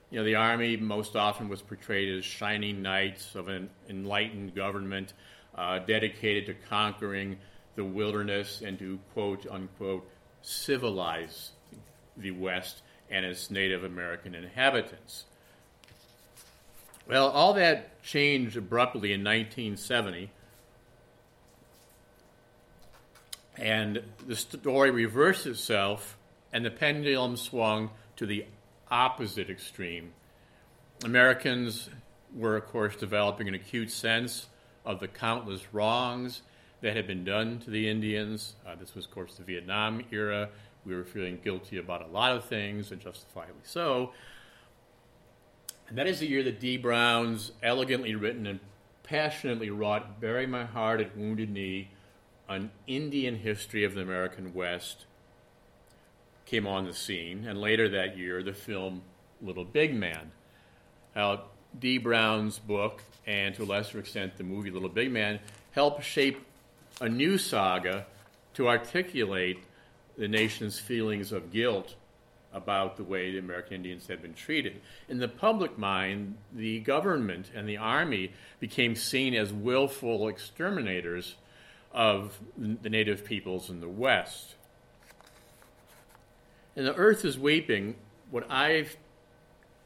You 0.09 0.19
know, 0.19 0.25
the 0.25 0.35
army 0.35 0.75
most 0.75 1.15
often 1.15 1.47
was 1.47 1.61
portrayed 1.61 2.17
as 2.17 2.25
shining 2.25 2.81
knights 2.81 3.35
of 3.35 3.47
an 3.47 3.69
enlightened 3.89 4.55
government 4.55 5.13
uh, 5.55 5.79
dedicated 5.79 6.45
to 6.47 6.53
conquering 6.67 7.37
the 7.75 7.85
wilderness 7.85 8.61
and 8.61 8.77
to 8.79 8.99
quote 9.13 9.45
unquote 9.49 10.09
civilize 10.41 11.51
the 12.17 12.31
West 12.31 12.81
and 13.09 13.25
its 13.25 13.51
Native 13.51 13.83
American 13.83 14.35
inhabitants. 14.35 15.25
Well, 17.07 17.29
all 17.29 17.53
that 17.53 18.01
changed 18.03 18.57
abruptly 18.57 19.13
in 19.13 19.21
1970 19.21 20.31
And 23.57 24.01
the 24.25 24.35
story 24.35 24.91
reversed 24.91 25.45
itself, 25.45 26.17
and 26.53 26.65
the 26.65 26.71
pendulum 26.71 27.35
swung 27.37 27.91
to 28.15 28.25
the 28.25 28.45
opposite 28.89 29.49
extreme. 29.49 30.13
Americans 31.03 31.89
were, 32.33 32.55
of 32.55 32.67
course, 32.67 32.95
developing 32.95 33.47
an 33.47 33.55
acute 33.55 33.91
sense 33.91 34.47
of 34.85 34.99
the 34.99 35.07
countless 35.07 35.73
wrongs 35.73 36.41
that 36.81 36.95
had 36.95 37.07
been 37.07 37.23
done 37.23 37.59
to 37.59 37.69
the 37.69 37.89
Indians. 37.89 38.55
Uh, 38.65 38.75
this 38.75 38.95
was, 38.95 39.05
of 39.05 39.11
course, 39.11 39.35
the 39.35 39.43
Vietnam 39.43 40.03
era. 40.11 40.49
We 40.85 40.95
were 40.95 41.03
feeling 41.03 41.39
guilty 41.43 41.77
about 41.77 42.01
a 42.01 42.07
lot 42.07 42.35
of 42.35 42.45
things, 42.45 42.91
and 42.91 42.99
justifiably 42.99 43.61
so. 43.63 44.11
And 45.87 45.97
that 45.97 46.07
is 46.07 46.19
the 46.19 46.27
year 46.27 46.41
that 46.43 46.59
Dee 46.59 46.77
Brown's 46.77 47.51
elegantly 47.61 48.15
written 48.15 48.47
and 48.47 48.59
passionately 49.03 49.69
wrought 49.69 50.21
Bury 50.21 50.47
My 50.47 50.63
Heart 50.63 51.01
at 51.01 51.17
Wounded 51.17 51.51
Knee, 51.51 51.89
an 52.51 52.71
Indian 52.87 53.35
history 53.35 53.83
of 53.83 53.95
the 53.95 54.01
American 54.01 54.53
West, 54.53 55.05
came 56.45 56.67
on 56.67 56.85
the 56.85 56.93
scene. 56.93 57.45
And 57.47 57.59
later 57.59 57.89
that 57.89 58.17
year, 58.17 58.43
the 58.43 58.53
film 58.53 59.01
Little 59.41 59.65
Big 59.65 59.95
Man. 59.95 60.31
Now, 61.15 61.43
Dee 61.79 61.97
Brown's 61.97 62.59
book, 62.59 63.01
and 63.25 63.55
to 63.55 63.63
a 63.63 63.65
lesser 63.65 63.99
extent 63.99 64.37
the 64.37 64.43
movie 64.43 64.71
Little 64.71 64.89
Big 64.89 65.11
Man, 65.11 65.39
helped 65.71 66.03
shape 66.03 66.45
a 66.99 67.07
new 67.07 67.37
saga 67.37 68.05
to 68.55 68.67
articulate 68.67 69.59
the 70.17 70.27
nation's 70.27 70.77
feelings 70.77 71.31
of 71.31 71.51
guilt 71.51 71.95
about 72.53 72.97
the 72.97 73.03
way 73.03 73.31
the 73.31 73.37
American 73.37 73.75
Indians 73.75 74.07
had 74.07 74.21
been 74.21 74.33
treated. 74.33 74.81
In 75.07 75.19
the 75.19 75.27
public 75.27 75.77
mind, 75.77 76.35
the 76.51 76.81
government 76.81 77.49
and 77.55 77.67
the 77.67 77.77
army 77.77 78.33
became 78.59 78.95
seen 78.95 79.33
as 79.33 79.53
willful 79.53 80.27
exterminators 80.27 81.35
of 81.93 82.39
the 82.57 82.89
native 82.89 83.25
peoples 83.25 83.69
in 83.69 83.81
the 83.81 83.89
West. 83.89 84.55
And 86.75 86.85
the 86.85 86.95
earth 86.95 87.25
is 87.25 87.37
weeping. 87.37 87.95
What 88.29 88.49
I've 88.49 88.95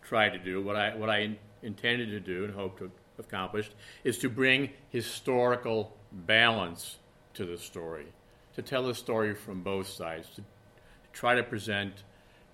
tried 0.03 0.29
to 0.29 0.39
do, 0.39 0.61
what 0.61 0.75
I, 0.75 0.95
what 0.95 1.09
I 1.09 1.37
intended 1.63 2.09
to 2.09 2.19
do 2.19 2.45
and 2.45 2.53
hope 2.53 2.77
to 2.79 2.91
accomplish, 3.17 3.71
is 4.03 4.19
to 4.19 4.29
bring 4.29 4.69
historical 4.89 5.95
balance 6.11 6.97
to 7.33 7.45
the 7.45 7.57
story, 7.57 8.05
to 8.55 8.61
tell 8.61 8.83
the 8.83 8.95
story 8.95 9.33
from 9.33 9.61
both 9.61 9.87
sides, 9.87 10.29
to 10.35 10.43
try 11.11 11.35
to 11.35 11.43
present 11.43 11.93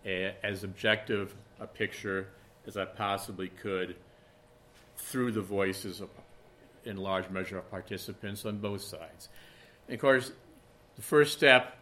a, 0.06 0.34
as 0.44 0.64
objective 0.64 1.36
a 1.60 1.68
picture 1.68 2.28
as 2.66 2.78
I 2.78 2.86
possibly 2.86 3.50
could 3.50 3.96
through 4.98 5.32
the 5.32 5.42
voices 5.42 6.00
of, 6.00 6.10
in 6.86 6.98
large 6.98 7.30
measure, 7.30 7.58
of 7.58 7.70
participants 7.70 8.46
on 8.46 8.58
both 8.58 8.82
sides. 8.82 9.30
And 9.88 9.96
of 9.96 10.02
course, 10.02 10.32
the 10.96 11.02
first 11.02 11.34
step 11.34 11.78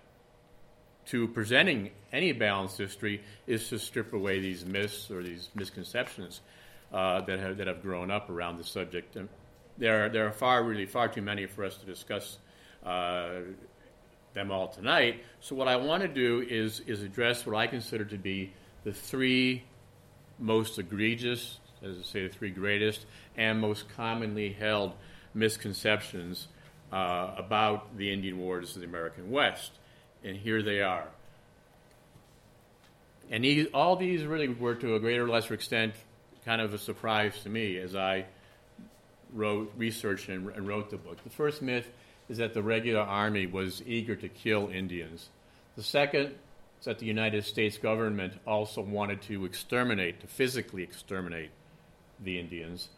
to 1.08 1.28
presenting 1.28 1.92
any 2.12 2.32
balanced 2.34 2.78
history 2.78 3.24
is 3.48 3.68
to 3.70 3.80
strip 3.80 4.14
away 4.14 4.40
these 4.40 4.66
myths 4.66 5.10
or 5.10 5.24
these 5.24 5.50
misconceptions 5.56 6.42
uh, 6.94 7.22
that, 7.22 7.40
have, 7.40 7.58
that 7.58 7.68
have 7.68 7.82
grown 7.82 8.12
up 8.12 8.30
around 8.30 8.58
the 8.58 8.64
subject. 8.64 9.16
And 9.16 9.30
there, 9.78 10.06
are, 10.06 10.10
there 10.10 10.28
are 10.28 10.32
far, 10.32 10.64
really, 10.64 10.86
far 10.86 11.08
too 11.08 11.22
many 11.22 11.46
for 11.48 11.64
us 11.66 11.78
to 11.78 11.86
discuss 11.86 12.38
uh, 12.86 13.40
them 14.34 14.52
all 14.52 14.68
tonight. 14.68 15.24
So 15.40 15.56
what 15.56 15.68
I 15.68 15.76
want 15.78 16.04
to 16.04 16.08
do 16.08 16.46
is 16.48 16.82
is 16.82 17.02
address 17.02 17.46
what 17.46 17.56
I 17.56 17.68
consider 17.68 18.06
to 18.06 18.18
be 18.18 18.54
the 18.84 18.94
three 18.94 19.64
most 20.38 20.80
egregious, 20.80 21.60
as 21.84 21.98
I 21.98 22.04
say, 22.04 22.28
the 22.28 22.34
three 22.34 22.52
greatest 22.52 23.06
and 23.38 23.60
most 23.60 23.90
commonly 23.96 24.52
held 24.52 24.94
misconceptions 25.34 26.48
uh, 26.92 27.34
about 27.38 27.98
the 27.98 28.12
Indian 28.12 28.40
Wars 28.40 28.76
of 28.76 28.82
the 28.82 28.88
American 28.88 29.32
West. 29.32 29.72
And 30.24 30.36
here 30.36 30.62
they 30.62 30.82
are. 30.82 31.08
And 33.32 33.44
these, 33.44 33.68
all 33.74 33.96
these 33.96 34.26
really 34.26 34.48
were, 34.48 34.76
to 34.76 34.96
a 34.96 35.00
greater 35.00 35.26
or 35.26 35.30
lesser 35.30 35.54
extent, 35.54 35.94
kind 36.46 36.62
of 36.62 36.74
a 36.74 36.78
surprise 36.78 37.40
to 37.44 37.50
me 37.50 37.78
as 37.78 37.96
I 37.96 38.26
wrote, 39.34 39.72
researched, 39.78 40.30
and, 40.30 40.50
and 40.50 40.68
wrote 40.68 40.90
the 40.90 40.98
book. 40.98 41.24
The 41.24 41.30
first 41.30 41.62
myth 41.62 41.88
is 42.28 42.38
that 42.38 42.54
the 42.54 42.64
regular 42.64 43.02
army 43.02 43.46
was 43.46 43.84
eager 43.86 44.16
to 44.16 44.28
kill 44.28 44.70
Indians. 44.70 45.30
The 45.76 45.84
second 45.84 46.36
is 46.80 46.86
that 46.86 47.00
the 47.00 47.06
United 47.06 47.46
States 47.46 47.78
government 47.78 48.34
also 48.48 48.82
wanted 48.82 49.22
to 49.24 49.46
exterminate, 49.46 50.22
to 50.22 50.28
physically 50.28 50.82
exterminate 50.82 51.52
the 52.24 52.40
Indians. 52.40 52.90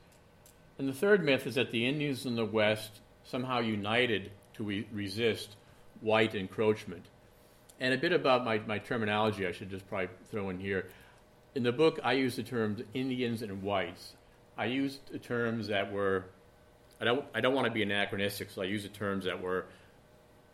And 0.78 0.88
the 0.88 0.94
third 0.94 1.24
myth 1.24 1.46
is 1.46 1.56
that 1.56 1.72
the 1.72 1.88
Indians 1.88 2.25
in 2.25 2.36
the 2.36 2.46
West 2.46 3.01
somehow 3.24 3.60
united 3.60 4.32
to 4.56 4.63
re- 4.63 4.88
resist 4.92 5.56
white 6.01 6.36
encroachment. 6.36 7.06
And 7.80 7.94
a 7.94 7.98
bit 7.98 8.12
about 8.12 8.46
my, 8.46 8.60
my 8.60 8.80
terminology, 8.80 9.48
I 9.48 9.51
should 9.51 9.70
just 9.70 9.88
probably 9.88 10.10
throw 10.30 10.50
in 10.50 10.60
here. 10.60 10.88
In 11.56 11.63
the 11.63 11.72
book, 11.72 12.00
I 12.04 12.13
use 12.13 12.36
the 12.36 12.44
terms 12.44 12.82
Indians 12.94 13.42
and 13.42 13.62
whites. 13.62 14.13
I 14.58 14.66
used 14.66 15.12
the 15.12 15.20
terms 15.20 15.68
that 15.68 15.92
were 15.92 16.25
I 17.01 17.04
don't, 17.04 17.25
I 17.34 17.42
don't 17.42 17.56
want 17.56 17.66
to 17.66 17.72
be 17.72 17.82
anachronistic, 17.82 18.51
so 18.51 18.62
I 18.62 18.66
use 18.66 18.84
the 18.84 18.90
terms 18.90 19.25
that 19.25 19.42
were 19.42 19.66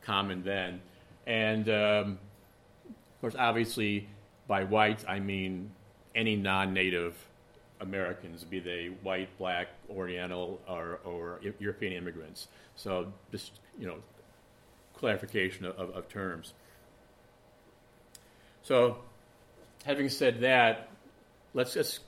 common 0.02 0.44
then. 0.44 0.80
And 1.26 1.68
um, 1.68 2.20
of 2.88 3.22
course, 3.22 3.36
obviously, 3.38 4.08
by 4.48 4.64
whites, 4.64 5.04
I 5.06 5.20
mean 5.20 5.72
any 6.16 6.38
non 6.38 6.74
native 6.74 7.16
Americans, 7.80 8.44
be 8.44 8.60
they 8.60 8.92
white, 9.04 9.30
black, 9.38 9.68
Oriental, 9.90 10.60
or, 10.68 11.00
or 11.04 11.40
European 11.60 11.94
immigrants. 11.94 12.48
So, 12.76 13.12
just, 13.32 13.52
you 13.80 13.88
know, 13.88 13.98
clarification 14.96 15.66
of, 15.66 15.92
of 15.92 16.10
terms. 16.10 16.54
So, 18.64 18.98
having 19.86 20.10
said 20.10 20.42
that, 20.42 20.90
let's 21.54 21.74
just 21.74 22.00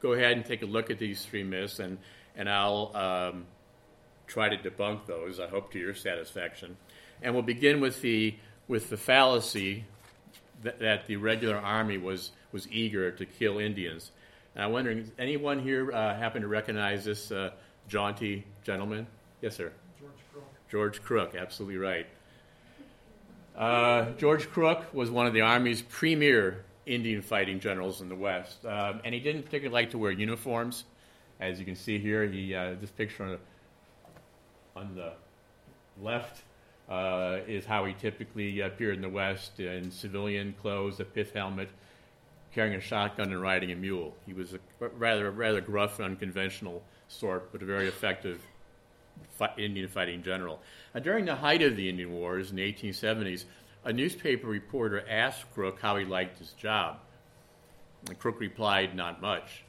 go 0.00 0.12
ahead 0.12 0.32
and 0.32 0.44
take 0.44 0.62
a 0.62 0.66
look 0.66 0.90
at 0.90 0.98
these 0.98 1.24
three 1.24 1.42
myths, 1.42 1.78
and, 1.78 1.98
and 2.36 2.48
I'll 2.48 2.92
um, 2.94 3.46
try 4.26 4.48
to 4.48 4.56
debunk 4.56 5.06
those, 5.06 5.40
I 5.40 5.48
hope 5.48 5.72
to 5.72 5.78
your 5.78 5.94
satisfaction. 5.94 6.76
And 7.22 7.34
we'll 7.34 7.42
begin 7.42 7.80
with 7.80 8.00
the, 8.02 8.34
with 8.68 8.90
the 8.90 8.96
fallacy 8.96 9.84
that, 10.62 10.80
that 10.80 11.06
the 11.06 11.16
regular 11.16 11.56
army 11.56 11.98
was, 11.98 12.32
was 12.52 12.70
eager 12.70 13.10
to 13.10 13.24
kill 13.24 13.58
Indians. 13.58 14.10
And 14.54 14.64
I'm 14.64 14.72
wondering, 14.72 15.00
does 15.02 15.10
anyone 15.18 15.58
here 15.58 15.92
uh, 15.92 16.14
happen 16.14 16.42
to 16.42 16.48
recognize 16.48 17.04
this 17.04 17.32
uh, 17.32 17.50
jaunty 17.88 18.44
gentleman? 18.62 19.06
Yes, 19.40 19.56
sir. 19.56 19.72
George 19.98 20.12
Crook. 20.32 20.44
George 20.70 21.02
Crook, 21.02 21.34
absolutely 21.34 21.78
right. 21.78 22.06
Uh, 23.56 24.10
George 24.18 24.50
Crook 24.50 24.92
was 24.92 25.10
one 25.10 25.26
of 25.26 25.32
the 25.32 25.40
Army's 25.40 25.82
premier 25.82 26.64
Indian 26.86 27.22
fighting 27.22 27.60
generals 27.60 28.00
in 28.00 28.08
the 28.08 28.16
West, 28.16 28.64
um, 28.66 29.00
and 29.04 29.14
he 29.14 29.20
didn't 29.20 29.44
particularly 29.44 29.72
like 29.82 29.90
to 29.90 29.98
wear 29.98 30.10
uniforms. 30.10 30.84
As 31.40 31.58
you 31.58 31.64
can 31.64 31.76
see 31.76 31.98
here, 31.98 32.26
he 32.26 32.54
uh, 32.54 32.74
this 32.80 32.90
picture 32.90 33.38
on 34.76 34.94
the 34.94 35.12
left 36.02 36.42
uh, 36.88 37.38
is 37.46 37.64
how 37.64 37.84
he 37.84 37.94
typically 37.94 38.60
appeared 38.60 38.96
in 38.96 39.02
the 39.02 39.08
West 39.08 39.60
in 39.60 39.90
civilian 39.90 40.54
clothes, 40.60 41.00
a 41.00 41.04
pith 41.04 41.32
helmet, 41.32 41.68
carrying 42.54 42.76
a 42.76 42.80
shotgun 42.80 43.32
and 43.32 43.40
riding 43.40 43.72
a 43.72 43.76
mule. 43.76 44.14
He 44.26 44.32
was 44.32 44.54
a 44.54 44.58
rather 44.98 45.30
rather 45.30 45.60
gruff 45.60 45.98
and 45.98 46.06
unconventional 46.06 46.82
sort, 47.08 47.50
but 47.52 47.62
a 47.62 47.64
very 47.64 47.88
effective 47.88 48.40
Indian 49.58 49.88
fighting 49.88 50.22
general. 50.22 50.60
Uh, 50.94 51.00
during 51.00 51.24
the 51.24 51.36
height 51.36 51.62
of 51.62 51.76
the 51.76 51.88
Indian 51.88 52.12
Wars 52.12 52.50
in 52.50 52.56
the 52.56 52.72
1870s, 52.72 53.44
a 53.84 53.92
newspaper 53.92 54.46
reporter 54.46 55.04
asked 55.08 55.52
Crook 55.54 55.80
how 55.80 55.96
he 55.96 56.04
liked 56.04 56.38
his 56.38 56.52
job. 56.52 56.98
And 58.08 58.18
Crook 58.18 58.40
replied, 58.40 58.94
"Not 58.94 59.20
much." 59.20 59.64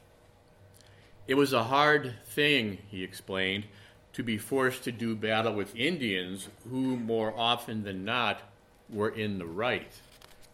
It 1.26 1.34
was 1.34 1.52
a 1.52 1.64
hard 1.64 2.14
thing, 2.24 2.78
he 2.88 3.02
explained 3.02 3.64
to 4.12 4.22
be 4.22 4.38
forced 4.38 4.84
to 4.84 4.92
do 4.92 5.14
battle 5.14 5.52
with 5.52 5.76
Indians 5.76 6.48
who, 6.70 6.96
more 6.96 7.34
often 7.36 7.82
than 7.82 8.04
not, 8.04 8.40
were 8.88 9.10
in 9.10 9.38
the 9.38 9.46
right. 9.46 9.92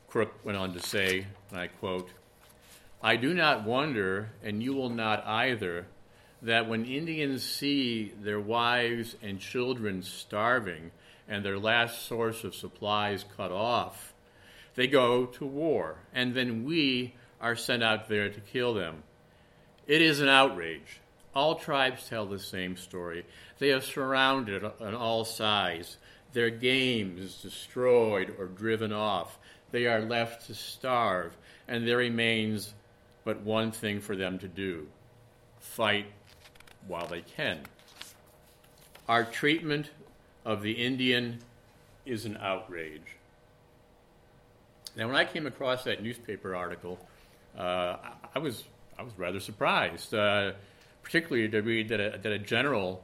Crook 0.08 0.44
went 0.44 0.58
on 0.58 0.72
to 0.72 0.80
say, 0.80 1.26
and 1.50 1.60
I 1.60 1.68
quote, 1.68 2.10
I 3.04 3.16
do 3.16 3.35
not 3.35 3.64
wonder, 3.64 4.30
and 4.44 4.62
you 4.62 4.75
will 4.75 4.88
not 4.88 5.26
either, 5.26 5.87
that 6.40 6.68
when 6.68 6.85
Indians 6.85 7.42
see 7.42 8.12
their 8.21 8.40
wives 8.40 9.16
and 9.21 9.40
children 9.40 10.02
starving 10.02 10.92
and 11.28 11.44
their 11.44 11.59
last 11.59 12.06
source 12.06 12.44
of 12.44 12.54
supplies 12.54 13.25
cut 13.37 13.50
off, 13.50 14.14
they 14.76 14.87
go 14.87 15.26
to 15.26 15.44
war, 15.44 15.97
and 16.14 16.35
then 16.35 16.64
we 16.64 17.14
are 17.40 17.56
sent 17.56 17.82
out 17.82 18.09
there 18.09 18.28
to 18.28 18.40
kill 18.40 18.73
them. 18.75 19.02
It 19.88 20.00
is 20.00 20.21
an 20.21 20.28
outrage. 20.28 21.00
All 21.35 21.56
tribes 21.56 22.09
tell 22.09 22.26
the 22.26 22.38
same 22.38 22.76
story. 22.76 23.25
They 23.59 23.73
are 23.73 23.80
surrounded 23.80 24.64
on 24.64 24.94
all 24.94 25.25
sides. 25.25 25.97
Their 26.35 26.50
game 26.50 27.16
is 27.18 27.35
destroyed 27.35 28.35
or 28.38 28.47
driven 28.47 28.92
off. 28.92 29.38
They 29.73 29.87
are 29.87 30.02
left 30.02 30.47
to 30.47 30.54
starve, 30.54 31.37
and 31.66 31.87
there 31.87 31.97
remains 31.97 32.75
but 33.24 33.40
one 33.40 33.70
thing 33.70 34.00
for 34.00 34.16
them 34.16 34.38
to 34.38 34.48
do 34.48 34.86
fight 35.60 36.06
while 36.86 37.06
they 37.06 37.22
can. 37.22 37.60
Our 39.08 39.24
treatment 39.24 39.90
of 40.44 40.62
the 40.62 40.72
Indian 40.72 41.38
is 42.04 42.24
an 42.24 42.36
outrage. 42.40 43.16
Now, 44.96 45.06
when 45.06 45.16
I 45.16 45.24
came 45.24 45.46
across 45.46 45.84
that 45.84 46.02
newspaper 46.02 46.54
article, 46.54 46.98
uh, 47.56 47.96
I, 48.34 48.38
was 48.38 48.64
I 48.98 49.02
was 49.02 49.12
rather 49.16 49.40
surprised, 49.40 50.12
uh, 50.12 50.52
particularly 51.02 51.48
to 51.48 51.60
read 51.60 51.88
that 51.88 52.00
a, 52.00 52.18
that 52.18 52.32
a 52.32 52.38
general 52.38 53.02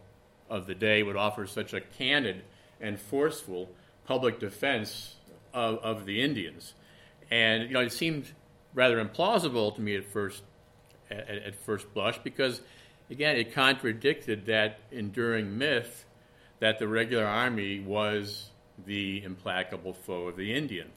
of 0.51 0.67
the 0.67 0.75
day 0.75 1.03
would 1.03 1.17
offer 1.17 1.47
such 1.47 1.73
a 1.73 1.81
candid 1.81 2.43
and 2.81 2.99
forceful 2.99 3.69
public 4.07 4.41
defense 4.41 5.17
of, 5.55 5.79
of 5.79 6.07
the 6.07 6.23
Indians. 6.23 6.75
And 7.31 7.65
you 7.65 7.71
know, 7.71 7.81
it 7.81 7.93
seemed 7.93 8.27
rather 8.75 9.05
implausible 9.05 9.75
to 9.75 9.81
me 9.81 9.97
at 9.97 10.05
first, 10.05 10.43
at, 11.11 11.29
at 11.29 11.55
first 11.55 11.93
blush, 11.95 12.19
because 12.23 12.61
again, 13.11 13.37
it 13.37 13.53
contradicted 13.55 14.47
that 14.47 14.79
enduring 14.93 15.59
myth 15.59 16.05
that 16.61 16.79
the 16.79 16.89
regular 16.89 17.25
army 17.25 17.81
was 17.81 18.51
the 18.87 19.23
implacable 19.25 19.93
foe 19.93 20.29
of 20.29 20.37
the 20.37 20.55
Indian. 20.55 20.89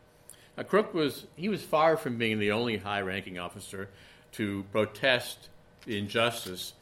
Now, 0.58 0.64
Crook 0.64 0.94
was 0.94 1.28
he 1.36 1.50
was 1.50 1.64
far 1.64 1.98
from 1.98 2.18
being 2.18 2.40
the 2.40 2.52
only 2.52 2.78
high-ranking 2.78 3.40
officer 3.40 3.90
to 4.34 4.64
protest 4.72 5.50
the 5.86 5.98
injustice 5.98 6.74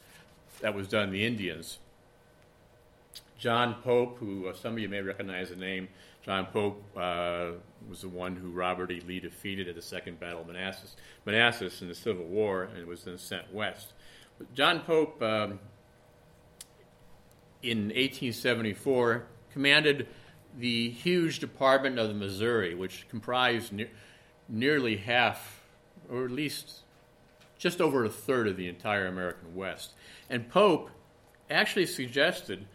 that 0.60 0.74
was 0.74 0.88
done 0.88 1.10
the 1.10 1.24
Indians. 1.24 1.78
John 3.38 3.76
Pope, 3.82 4.18
who 4.18 4.48
uh, 4.48 4.54
some 4.54 4.74
of 4.74 4.78
you 4.80 4.88
may 4.88 5.00
recognize 5.00 5.48
the 5.48 5.56
name, 5.56 5.88
John 6.22 6.46
Pope 6.46 6.82
uh, 6.96 7.52
was 7.88 8.02
the 8.02 8.08
one 8.08 8.36
who 8.36 8.50
Robert 8.50 8.90
E. 8.90 9.00
Lee 9.06 9.20
defeated 9.20 9.68
at 9.68 9.74
the 9.74 9.82
Second 9.82 10.20
Battle 10.20 10.42
of 10.42 10.46
Manassas, 10.46 10.96
Manassas 11.24 11.80
in 11.80 11.88
the 11.88 11.94
Civil 11.94 12.24
War 12.24 12.68
and 12.76 12.86
was 12.86 13.04
then 13.04 13.18
sent 13.18 13.52
west. 13.52 13.94
But 14.38 14.52
John 14.54 14.80
Pope, 14.80 15.22
um, 15.22 15.58
in 17.62 17.88
1874, 17.88 19.24
commanded 19.52 20.08
the 20.58 20.90
huge 20.90 21.38
Department 21.38 21.98
of 21.98 22.08
the 22.08 22.14
Missouri, 22.14 22.74
which 22.74 23.06
comprised 23.08 23.72
ne- 23.72 23.90
nearly 24.48 24.96
half, 24.96 25.62
or 26.10 26.24
at 26.24 26.30
least 26.30 26.80
just 27.58 27.80
over 27.80 28.04
a 28.04 28.10
third 28.10 28.48
of 28.48 28.56
the 28.56 28.68
entire 28.68 29.06
American 29.06 29.54
West. 29.54 29.92
And 30.28 30.48
Pope 30.48 30.90
actually 31.50 31.86
suggested 31.86 32.66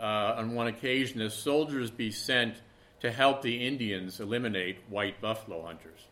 uh, 0.00 0.34
on 0.36 0.54
one 0.54 0.66
occasion 0.66 1.18
that 1.18 1.30
soldiers 1.30 1.90
be 1.90 2.10
sent 2.10 2.54
to 3.02 3.10
help 3.10 3.42
the 3.42 3.66
Indians 3.66 4.20
eliminate 4.20 4.78
white 4.88 5.20
buffalo 5.20 5.66
hunters. 5.66 6.06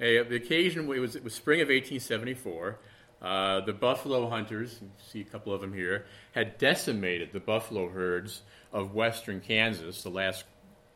A, 0.00 0.22
the 0.22 0.36
occasion 0.36 0.88
it 0.88 1.00
was, 1.00 1.16
it 1.16 1.24
was 1.24 1.34
spring 1.34 1.60
of 1.60 1.66
1874. 1.66 2.78
Uh, 3.20 3.60
the 3.62 3.72
buffalo 3.72 4.28
hunters, 4.28 4.78
you 4.80 4.88
see 5.04 5.20
a 5.22 5.24
couple 5.24 5.52
of 5.52 5.60
them 5.60 5.72
here, 5.72 6.06
had 6.32 6.56
decimated 6.56 7.32
the 7.32 7.40
buffalo 7.40 7.88
herds 7.88 8.42
of 8.72 8.94
western 8.94 9.40
Kansas, 9.40 10.04
the 10.04 10.08
last 10.08 10.44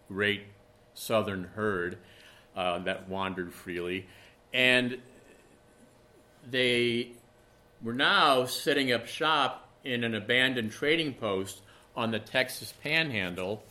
great 0.06 0.42
southern 0.94 1.50
herd 1.56 1.98
uh, 2.54 2.78
that 2.78 3.08
wandered 3.08 3.52
freely. 3.52 4.06
And 4.54 4.98
they 6.48 7.10
were 7.82 7.94
now 7.94 8.44
setting 8.44 8.92
up 8.92 9.06
shop 9.08 9.67
in 9.84 10.04
an 10.04 10.14
abandoned 10.14 10.72
trading 10.72 11.14
post 11.14 11.60
on 11.96 12.10
the 12.10 12.18
Texas 12.18 12.72
Panhandle 12.82 13.62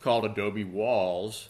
called 0.00 0.24
Adobe 0.24 0.64
Walls 0.64 1.48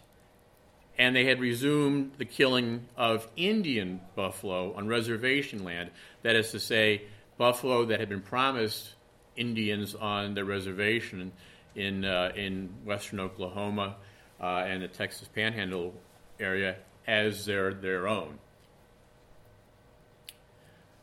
and 1.01 1.17
they 1.17 1.25
had 1.25 1.41
resumed 1.41 2.13
the 2.19 2.27
killing 2.27 2.87
of 2.95 3.27
Indian 3.35 4.03
buffalo 4.15 4.75
on 4.75 4.87
reservation 4.87 5.65
land. 5.65 5.91
That 6.23 6.37
is 6.37 6.51
to 6.51 6.61
say, 6.61 7.05
buffalo 7.39 7.87
that 7.87 8.01
had 8.01 8.11
been 8.11 8.21
promised 8.21 8.91
Indians 9.35 9.95
on 9.95 10.35
their 10.35 10.45
reservation 10.45 11.33
in, 11.75 12.05
uh, 12.05 12.33
in 12.37 12.69
western 12.85 13.19
Oklahoma 13.19 13.97
uh, 14.43 14.45
and 14.67 14.83
the 14.83 14.89
Texas 14.89 15.27
Panhandle 15.35 15.95
area 16.39 16.77
as 17.07 17.47
their, 17.47 17.73
their 17.73 18.07
own. 18.07 18.39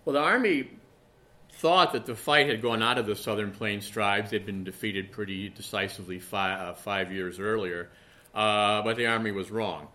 Well, 0.06 0.14
the 0.14 0.22
Army 0.22 0.70
thought 1.58 1.94
that 1.94 2.06
the 2.06 2.16
fight 2.16 2.48
had 2.48 2.62
gone 2.62 2.84
out 2.84 2.98
of 2.98 3.08
the 3.08 3.16
Southern 3.16 3.52
Plains 3.52 3.90
tribes. 3.90 4.30
They'd 4.30 4.46
been 4.46 4.64
defeated 4.64 5.12
pretty 5.12 5.50
decisively 5.50 6.20
five, 6.20 6.60
uh, 6.60 6.74
five 6.74 7.12
years 7.12 7.40
earlier. 7.40 7.90
Uh, 8.34 8.84
but 8.84 8.96
the 8.96 9.08
Army 9.08 9.32
was 9.32 9.50
wrong. 9.50 9.88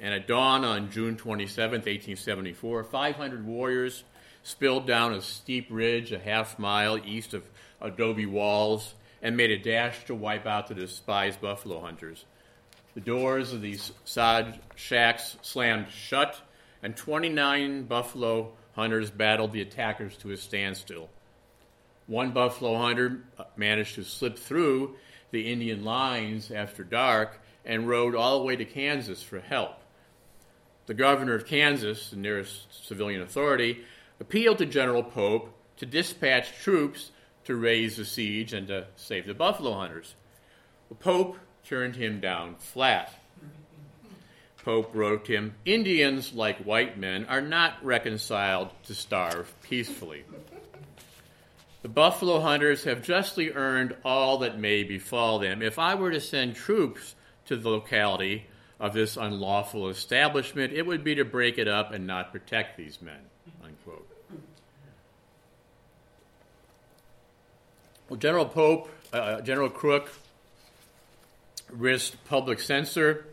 And 0.00 0.12
at 0.12 0.26
dawn 0.26 0.64
on 0.64 0.90
June 0.90 1.16
27, 1.16 1.78
1874, 1.78 2.84
500 2.84 3.46
warriors 3.46 4.02
spilled 4.42 4.86
down 4.86 5.14
a 5.14 5.22
steep 5.22 5.68
ridge 5.70 6.12
a 6.12 6.18
half 6.18 6.58
mile 6.58 6.98
east 6.98 7.32
of 7.32 7.44
Adobe 7.80 8.26
Walls 8.26 8.94
and 9.22 9.36
made 9.36 9.50
a 9.50 9.58
dash 9.58 10.04
to 10.06 10.14
wipe 10.14 10.46
out 10.46 10.66
the 10.66 10.74
despised 10.74 11.40
buffalo 11.40 11.80
hunters. 11.80 12.24
The 12.94 13.00
doors 13.00 13.52
of 13.52 13.62
these 13.62 13.92
sod 14.04 14.58
shacks 14.74 15.36
slammed 15.42 15.90
shut, 15.90 16.40
and 16.82 16.96
29 16.96 17.84
buffalo 17.84 18.52
hunters 18.76 19.10
battled 19.10 19.52
the 19.52 19.62
attackers 19.62 20.16
to 20.18 20.30
a 20.30 20.36
standstill. 20.36 21.08
One 22.06 22.30
buffalo 22.30 22.78
hunter 22.78 23.22
uh, 23.38 23.44
managed 23.56 23.96
to 23.96 24.04
slip 24.04 24.38
through 24.38 24.94
the 25.32 25.50
Indian 25.50 25.84
lines 25.84 26.52
after 26.52 26.84
dark 26.84 27.40
and 27.64 27.88
rode 27.88 28.14
all 28.14 28.38
the 28.38 28.44
way 28.44 28.54
to 28.54 28.64
Kansas 28.64 29.22
for 29.22 29.40
help. 29.40 29.80
The 30.86 30.94
governor 30.94 31.34
of 31.34 31.46
Kansas, 31.46 32.10
the 32.10 32.16
nearest 32.16 32.86
civilian 32.86 33.22
authority, 33.22 33.80
appealed 34.20 34.58
to 34.58 34.66
General 34.66 35.02
Pope 35.02 35.52
to 35.78 35.86
dispatch 35.86 36.52
troops 36.62 37.10
to 37.44 37.56
raise 37.56 37.96
the 37.96 38.04
siege 38.04 38.52
and 38.52 38.68
to 38.68 38.86
save 38.94 39.26
the 39.26 39.34
buffalo 39.34 39.72
hunters. 39.72 40.14
Pope 41.00 41.38
turned 41.64 41.96
him 41.96 42.20
down 42.20 42.54
flat. 42.56 43.12
Pope 44.66 44.90
wrote 44.94 45.28
him 45.28 45.54
Indians, 45.64 46.34
like 46.34 46.58
white 46.58 46.98
men, 46.98 47.24
are 47.26 47.40
not 47.40 47.74
reconciled 47.84 48.68
to 48.82 48.96
starve 48.96 49.54
peacefully. 49.62 50.24
The 51.82 51.88
buffalo 51.88 52.40
hunters 52.40 52.82
have 52.82 53.04
justly 53.04 53.52
earned 53.52 53.94
all 54.04 54.38
that 54.38 54.58
may 54.58 54.82
befall 54.82 55.38
them. 55.38 55.62
If 55.62 55.78
I 55.78 55.94
were 55.94 56.10
to 56.10 56.20
send 56.20 56.56
troops 56.56 57.14
to 57.44 57.56
the 57.56 57.68
locality 57.68 58.48
of 58.80 58.92
this 58.92 59.16
unlawful 59.16 59.88
establishment, 59.88 60.72
it 60.72 60.84
would 60.84 61.04
be 61.04 61.14
to 61.14 61.24
break 61.24 61.58
it 61.58 61.68
up 61.68 61.92
and 61.92 62.04
not 62.04 62.32
protect 62.32 62.76
these 62.76 63.00
men. 63.00 63.20
Unquote. 63.62 64.08
Well, 68.08 68.18
General 68.18 68.46
Pope, 68.46 68.90
uh, 69.12 69.42
General 69.42 69.70
Crook 69.70 70.10
risked 71.70 72.24
public 72.24 72.58
censor, 72.58 73.26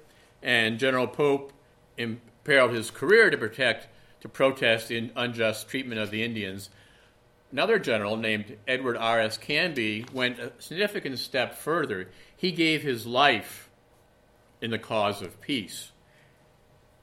and 0.44 0.78
General 0.78 1.08
Pope 1.08 1.52
imperiled 1.98 2.74
his 2.74 2.92
career 2.92 3.32
to 3.32 3.38
protect, 3.38 3.88
to 4.22 4.30
protest 4.30 4.90
the 4.90 5.10
unjust 5.16 5.68
treatment 5.68 6.00
of 6.00 6.12
the 6.12 6.24
Indians 6.24 6.70
Another 7.54 7.78
general 7.78 8.18
named 8.18 8.58
Edward 8.68 8.98
R.S. 8.98 9.38
Canby 9.38 10.08
went 10.12 10.40
a 10.40 10.52
significant 10.58 11.20
step 11.20 11.54
further. 11.54 12.10
He 12.36 12.52
gave 12.52 12.82
his 12.82 13.06
life 13.06 13.70
in 14.60 14.72
the 14.72 14.80
cause 14.80 15.22
of 15.22 15.40
peace. 15.40 15.92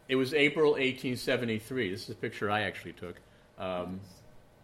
It 0.09 0.17
was 0.17 0.35
April 0.35 0.73
1873. 0.73 1.93
This 1.93 2.03
is 2.03 2.11
a 2.11 2.15
picture 2.17 2.51
I 2.51 2.63
actually 2.63 2.95
took. 2.95 3.15
Um, 3.61 4.01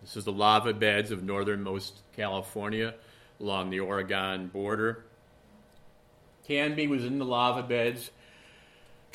this 0.03 0.17
is 0.17 0.25
the 0.25 0.33
lava 0.33 0.75
beds 0.75 1.13
of 1.13 1.23
northernmost 1.23 2.01
California 2.17 2.95
along 3.39 3.71
the 3.71 3.79
Oregon 3.79 4.49
border. 4.49 5.05
Canby 6.49 6.89
was 6.89 7.05
in 7.05 7.21
the 7.21 7.25
lava 7.25 7.63
beds 7.63 8.11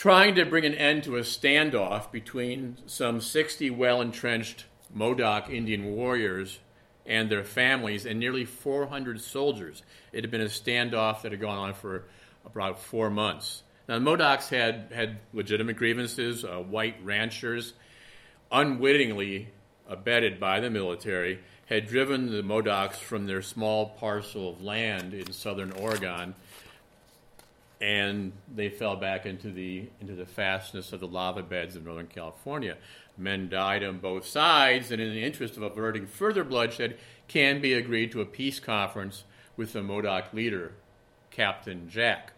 trying 0.01 0.33
to 0.33 0.43
bring 0.43 0.65
an 0.65 0.73
end 0.73 1.03
to 1.03 1.15
a 1.15 1.19
standoff 1.19 2.11
between 2.11 2.75
some 2.87 3.21
60 3.21 3.69
well 3.69 4.01
entrenched 4.01 4.65
Modoc 4.91 5.51
Indian 5.51 5.95
warriors 5.95 6.57
and 7.05 7.29
their 7.29 7.43
families 7.43 8.07
and 8.07 8.19
nearly 8.19 8.43
400 8.43 9.21
soldiers. 9.21 9.83
It 10.11 10.23
had 10.23 10.31
been 10.31 10.41
a 10.41 10.45
standoff 10.45 11.21
that 11.21 11.31
had 11.31 11.39
gone 11.39 11.59
on 11.59 11.75
for 11.75 12.05
about 12.43 12.79
four 12.79 13.11
months. 13.11 13.61
Now, 13.87 13.99
the 13.99 14.05
Modocs 14.05 14.49
had, 14.49 14.91
had 14.91 15.19
legitimate 15.33 15.75
grievances. 15.75 16.43
Uh, 16.43 16.57
white 16.57 16.95
ranchers, 17.03 17.73
unwittingly 18.51 19.49
abetted 19.87 20.39
by 20.39 20.61
the 20.61 20.71
military, 20.71 21.41
had 21.67 21.85
driven 21.85 22.31
the 22.31 22.41
Modocs 22.41 22.95
from 22.95 23.27
their 23.27 23.43
small 23.43 23.89
parcel 23.89 24.49
of 24.49 24.63
land 24.63 25.13
in 25.13 25.31
southern 25.31 25.71
Oregon, 25.73 26.33
and 27.81 28.31
they 28.53 28.69
fell 28.69 28.95
back 28.95 29.25
into 29.25 29.51
the, 29.51 29.89
into 29.99 30.13
the 30.13 30.25
fastness 30.25 30.93
of 30.93 30.99
the 30.99 31.07
lava 31.07 31.41
beds 31.41 31.75
of 31.75 31.83
Northern 31.83 32.07
California. 32.07 32.77
Men 33.17 33.49
died 33.49 33.83
on 33.83 33.97
both 33.97 34.25
sides, 34.25 34.91
and 34.91 35.01
in 35.01 35.11
the 35.11 35.23
interest 35.23 35.57
of 35.57 35.63
averting 35.63 36.05
further 36.05 36.43
bloodshed, 36.43 36.97
Canby 37.27 37.73
agreed 37.73 38.11
to 38.11 38.21
a 38.21 38.25
peace 38.25 38.59
conference 38.59 39.23
with 39.57 39.73
the 39.73 39.81
Modoc 39.81 40.31
leader, 40.31 40.73
Captain 41.31 41.89
Jack. 41.89 42.33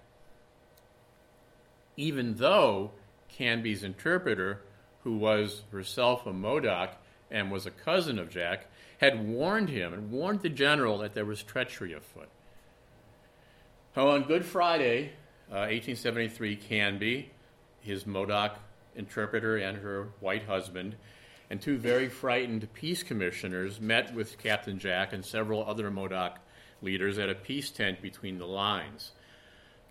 Even 1.97 2.36
though 2.36 2.91
Canby's 3.27 3.84
interpreter, 3.84 4.62
who 5.03 5.17
was 5.17 5.63
herself 5.71 6.25
a 6.25 6.32
Modoc 6.34 6.95
and 7.29 7.51
was 7.51 7.65
a 7.65 7.71
cousin 7.71 8.17
of 8.17 8.29
Jack, 8.29 8.67
had 8.99 9.27
warned 9.27 9.69
him 9.69 9.93
and 9.93 10.10
warned 10.10 10.41
the 10.41 10.49
general 10.49 10.99
that 10.99 11.13
there 11.13 11.25
was 11.25 11.43
treachery 11.43 11.91
afoot. 11.91 12.29
On 13.95 14.23
Good 14.23 14.45
Friday, 14.45 15.12
uh, 15.54 15.70
1873, 15.70 16.56
Canby, 16.56 17.30
his 17.80 18.08
Modoc 18.08 18.58
interpreter, 18.96 19.58
and 19.58 19.78
her 19.78 20.08
white 20.20 20.46
husband, 20.46 20.96
and 21.48 21.62
two 21.62 21.78
very 21.78 22.10
frightened 22.10 22.74
peace 22.74 23.04
commissioners 23.04 23.80
met 23.80 24.16
with 24.16 24.39
Captain 24.39 24.80
Jack 24.80 25.13
and 25.13 25.24
several 25.24 25.63
other 25.63 25.92
Modoc 25.92 26.39
leaders 26.82 27.20
at 27.20 27.30
a 27.30 27.36
peace 27.36 27.70
tent 27.70 28.02
between 28.02 28.39
the 28.39 28.48
lines. 28.48 29.12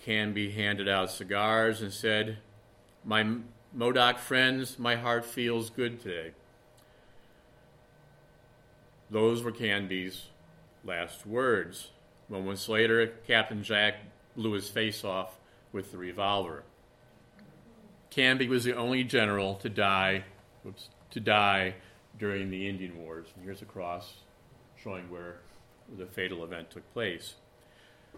Canby 0.05 0.51
handed 0.51 0.89
out 0.89 1.13
cigars 1.13 1.81
and 1.81 1.93
said, 1.93 2.39
My 3.05 3.25
Modoc 3.73 4.19
friends, 4.19 4.81
my 4.81 4.97
heart 4.97 5.25
feels 5.25 5.71
good 5.71 6.03
today. 6.03 6.33
Those 9.13 9.45
were 9.45 9.53
Canby's 9.53 10.25
last 10.85 11.25
words. 11.25 11.91
Moments 12.29 12.69
later, 12.69 13.07
Captain 13.29 13.63
Jack 13.63 13.99
blew 14.35 14.53
his 14.53 14.69
face 14.69 15.05
off 15.05 15.37
with 15.73 15.91
the 15.91 15.99
revolver. 15.99 16.65
Canby 18.11 18.49
was 18.49 18.65
the 18.65 18.77
only 18.77 19.05
general 19.05 19.55
to 19.57 19.69
die, 19.69 20.25
whoops, 20.63 20.89
to 21.13 21.21
die 21.21 21.75
during 22.19 22.51
the 22.51 22.69
Indian 22.69 22.99
Wars. 22.99 23.27
And 23.35 23.45
here's 23.45 23.63
a 23.63 23.67
cross 23.67 24.13
showing 24.83 25.11
where 25.11 25.37
the 25.97 26.07
fatal 26.07 26.45
event 26.45 26.71
took 26.71 26.91
place. 26.93 27.35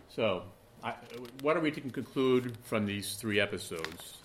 So, 0.09 0.43
I, 0.83 0.95
what 1.43 1.57
are 1.57 1.61
we 1.61 1.71
to 1.71 1.81
conclude 1.81 2.57
from 2.65 2.87
these 2.87 3.15
three 3.15 3.41
episodes? 3.41 4.19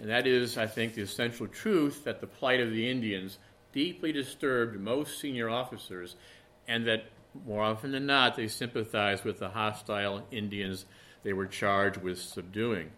And 0.00 0.10
that 0.10 0.26
is, 0.26 0.58
I 0.58 0.66
think, 0.66 0.94
the 0.94 1.02
essential 1.02 1.46
truth 1.46 2.04
that 2.04 2.20
the 2.20 2.26
plight 2.26 2.60
of 2.60 2.70
the 2.70 2.90
Indians 2.90 3.38
deeply 3.72 4.12
disturbed 4.12 4.78
most 4.80 5.20
senior 5.20 5.48
officers, 5.48 6.16
and 6.66 6.86
that 6.86 7.04
more 7.46 7.62
often 7.62 7.92
than 7.92 8.06
not, 8.06 8.36
they 8.36 8.48
sympathized 8.48 9.24
with 9.24 9.38
the 9.38 9.48
hostile 9.48 10.26
Indians 10.30 10.84
they 11.22 11.32
were 11.32 11.46
charged 11.46 11.98
with 11.98 12.18
subduing. 12.18 12.90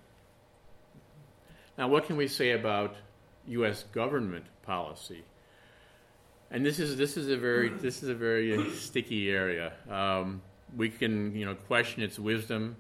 Now, 1.77 1.89
what 1.89 2.07
can 2.07 2.17
we 2.17 2.29
say 2.29 2.53
about 2.53 2.95
U.S. 3.49 3.85
government 3.93 4.47
policy? 4.63 5.25
And 6.51 6.65
this 6.65 6.79
is 6.79 6.97
this 6.97 7.17
is 7.17 7.29
a 7.29 7.37
very 7.37 7.69
this 7.69 8.03
is 8.03 8.09
a 8.09 8.15
very 8.15 8.71
sticky 8.71 9.31
area. 9.31 9.73
Um, 9.91 10.43
we 10.77 10.89
can 10.89 11.35
you 11.35 11.45
know 11.45 11.55
question 11.55 12.03
its 12.03 12.19
wisdom 12.19 12.77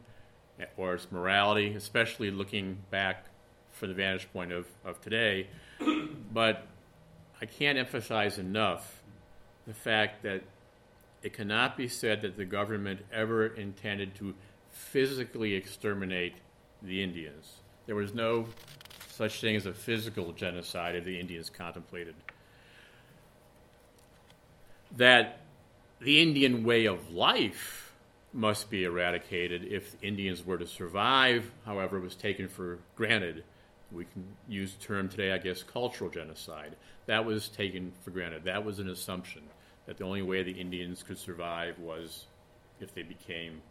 or 0.76 0.94
its 0.94 1.10
morality, 1.10 1.74
especially 1.74 2.30
looking 2.30 2.78
back 2.90 3.24
from 3.72 3.88
the 3.88 3.94
vantage 3.94 4.32
point 4.32 4.52
of, 4.52 4.66
of 4.84 5.00
today. 5.00 5.48
But 6.32 6.66
I 7.40 7.46
can't 7.46 7.76
emphasize 7.76 8.38
enough 8.38 9.02
the 9.66 9.74
fact 9.74 10.22
that 10.22 10.42
it 11.22 11.32
cannot 11.32 11.76
be 11.76 11.88
said 11.88 12.22
that 12.22 12.36
the 12.36 12.44
government 12.44 13.00
ever 13.12 13.46
intended 13.46 14.14
to 14.16 14.34
physically 14.74 15.54
exterminate 15.54 16.34
the 16.82 17.02
Indians. 17.02 17.60
There 17.86 17.94
was 17.94 18.12
no 18.12 18.46
such 19.08 19.40
thing 19.40 19.56
as 19.56 19.66
a 19.66 19.72
physical 19.72 20.32
genocide 20.32 20.96
of 20.96 21.04
the 21.04 21.18
Indians 21.18 21.48
contemplated. 21.48 22.14
That 24.96 25.40
the 26.00 26.20
Indian 26.20 26.64
way 26.64 26.86
of 26.86 27.10
life 27.10 27.92
must 28.32 28.68
be 28.68 28.84
eradicated 28.84 29.64
if 29.64 29.94
Indians 30.02 30.44
were 30.44 30.58
to 30.58 30.66
survive, 30.66 31.50
however, 31.64 32.00
was 32.00 32.16
taken 32.16 32.48
for 32.48 32.78
granted. 32.96 33.44
We 33.92 34.06
can 34.06 34.24
use 34.48 34.74
the 34.74 34.84
term 34.84 35.08
today, 35.08 35.32
I 35.32 35.38
guess, 35.38 35.62
cultural 35.62 36.10
genocide. 36.10 36.74
That 37.06 37.24
was 37.24 37.48
taken 37.48 37.92
for 38.02 38.10
granted. 38.10 38.42
That 38.44 38.64
was 38.64 38.80
an 38.80 38.88
assumption 38.88 39.42
that 39.86 39.98
the 39.98 40.04
only 40.04 40.22
way 40.22 40.42
the 40.42 40.52
Indians 40.52 41.04
could 41.04 41.18
survive 41.18 41.78
was 41.78 42.26
if 42.80 42.92
they 42.92 43.02
became 43.02 43.62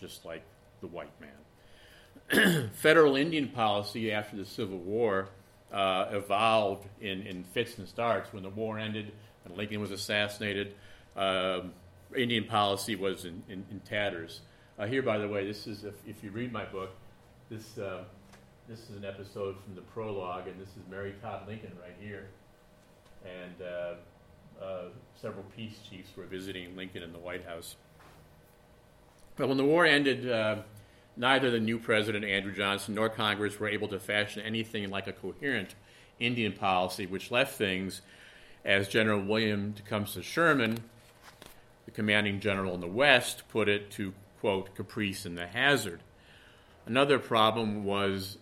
just 0.00 0.24
like 0.24 0.42
the 0.80 0.86
white 0.86 1.12
man. 1.20 2.70
Federal 2.74 3.16
Indian 3.16 3.48
policy 3.48 4.12
after 4.12 4.36
the 4.36 4.44
Civil 4.44 4.78
War 4.78 5.28
uh, 5.72 6.06
evolved 6.10 6.86
in, 7.00 7.22
in 7.22 7.44
fits 7.44 7.78
and 7.78 7.86
starts. 7.86 8.32
When 8.32 8.42
the 8.42 8.50
war 8.50 8.78
ended 8.78 9.12
and 9.44 9.56
Lincoln 9.56 9.80
was 9.80 9.90
assassinated, 9.90 10.74
uh, 11.16 11.60
Indian 12.16 12.44
policy 12.44 12.96
was 12.96 13.24
in, 13.24 13.42
in, 13.48 13.64
in 13.70 13.80
tatters. 13.80 14.40
Uh, 14.78 14.86
here, 14.86 15.02
by 15.02 15.18
the 15.18 15.28
way, 15.28 15.46
this 15.46 15.66
is 15.66 15.84
if, 15.84 15.94
if 16.06 16.24
you 16.24 16.30
read 16.30 16.52
my 16.52 16.64
book, 16.64 16.90
this 17.50 17.78
uh, 17.78 18.04
this 18.68 18.88
is 18.88 18.96
an 18.96 19.04
episode 19.04 19.56
from 19.64 19.74
the 19.74 19.80
prologue, 19.80 20.46
and 20.46 20.60
this 20.60 20.68
is 20.68 20.82
Mary 20.88 21.14
Todd 21.20 21.42
Lincoln 21.46 21.72
right 21.82 21.96
here, 22.00 22.28
and 23.24 23.62
uh, 23.62 24.64
uh, 24.64 24.84
several 25.20 25.44
peace 25.56 25.80
chiefs 25.88 26.10
were 26.16 26.24
visiting 26.24 26.76
Lincoln 26.76 27.02
in 27.02 27.12
the 27.12 27.18
White 27.18 27.44
House. 27.44 27.76
But 29.40 29.48
when 29.48 29.56
the 29.56 29.64
war 29.64 29.86
ended, 29.86 30.30
uh, 30.30 30.56
neither 31.16 31.50
the 31.50 31.60
new 31.60 31.78
president, 31.78 32.26
Andrew 32.26 32.54
Johnson, 32.54 32.94
nor 32.94 33.08
Congress 33.08 33.58
were 33.58 33.70
able 33.70 33.88
to 33.88 33.98
fashion 33.98 34.42
anything 34.42 34.90
like 34.90 35.06
a 35.06 35.14
coherent 35.14 35.74
Indian 36.18 36.52
policy, 36.52 37.06
which 37.06 37.30
left 37.30 37.56
things, 37.56 38.02
as 38.66 38.86
General 38.86 39.18
William 39.18 39.72
Tecumseh 39.72 40.20
Sherman, 40.20 40.76
the 41.86 41.90
commanding 41.90 42.38
general 42.38 42.74
in 42.74 42.80
the 42.80 42.86
West, 42.86 43.44
put 43.48 43.66
it, 43.66 43.90
to 43.92 44.12
quote, 44.40 44.74
caprice 44.74 45.24
and 45.24 45.38
the 45.38 45.46
hazard. 45.46 46.00
Another 46.84 47.18
problem 47.18 47.84
was 47.84 48.36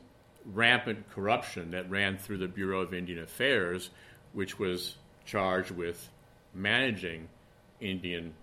rampant 0.44 1.08
corruption 1.10 1.70
that 1.70 1.88
ran 1.88 2.18
through 2.18 2.38
the 2.38 2.48
Bureau 2.48 2.80
of 2.80 2.92
Indian 2.92 3.20
Affairs, 3.20 3.90
which 4.32 4.58
was 4.58 4.96
charged 5.24 5.70
with 5.70 6.08
managing 6.52 7.28
Indian 7.80 8.34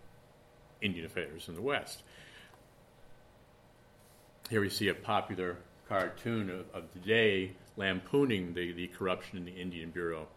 Indian 0.82 1.06
affairs 1.06 1.50
in 1.50 1.56
the 1.56 1.62
West. 1.62 2.04
Here 4.50 4.62
we 4.62 4.70
see 4.70 4.90
a 4.90 4.94
popular 4.94 5.58
cartoon 5.90 6.52
of, 6.52 6.66
of 6.72 6.92
today 6.94 7.54
lampooning 7.78 8.54
the, 8.54 8.74
the 8.74 8.88
corruption 8.88 9.40
in 9.40 9.46
the 9.46 9.60
Indian 9.60 9.90
Bureau. 9.90 10.28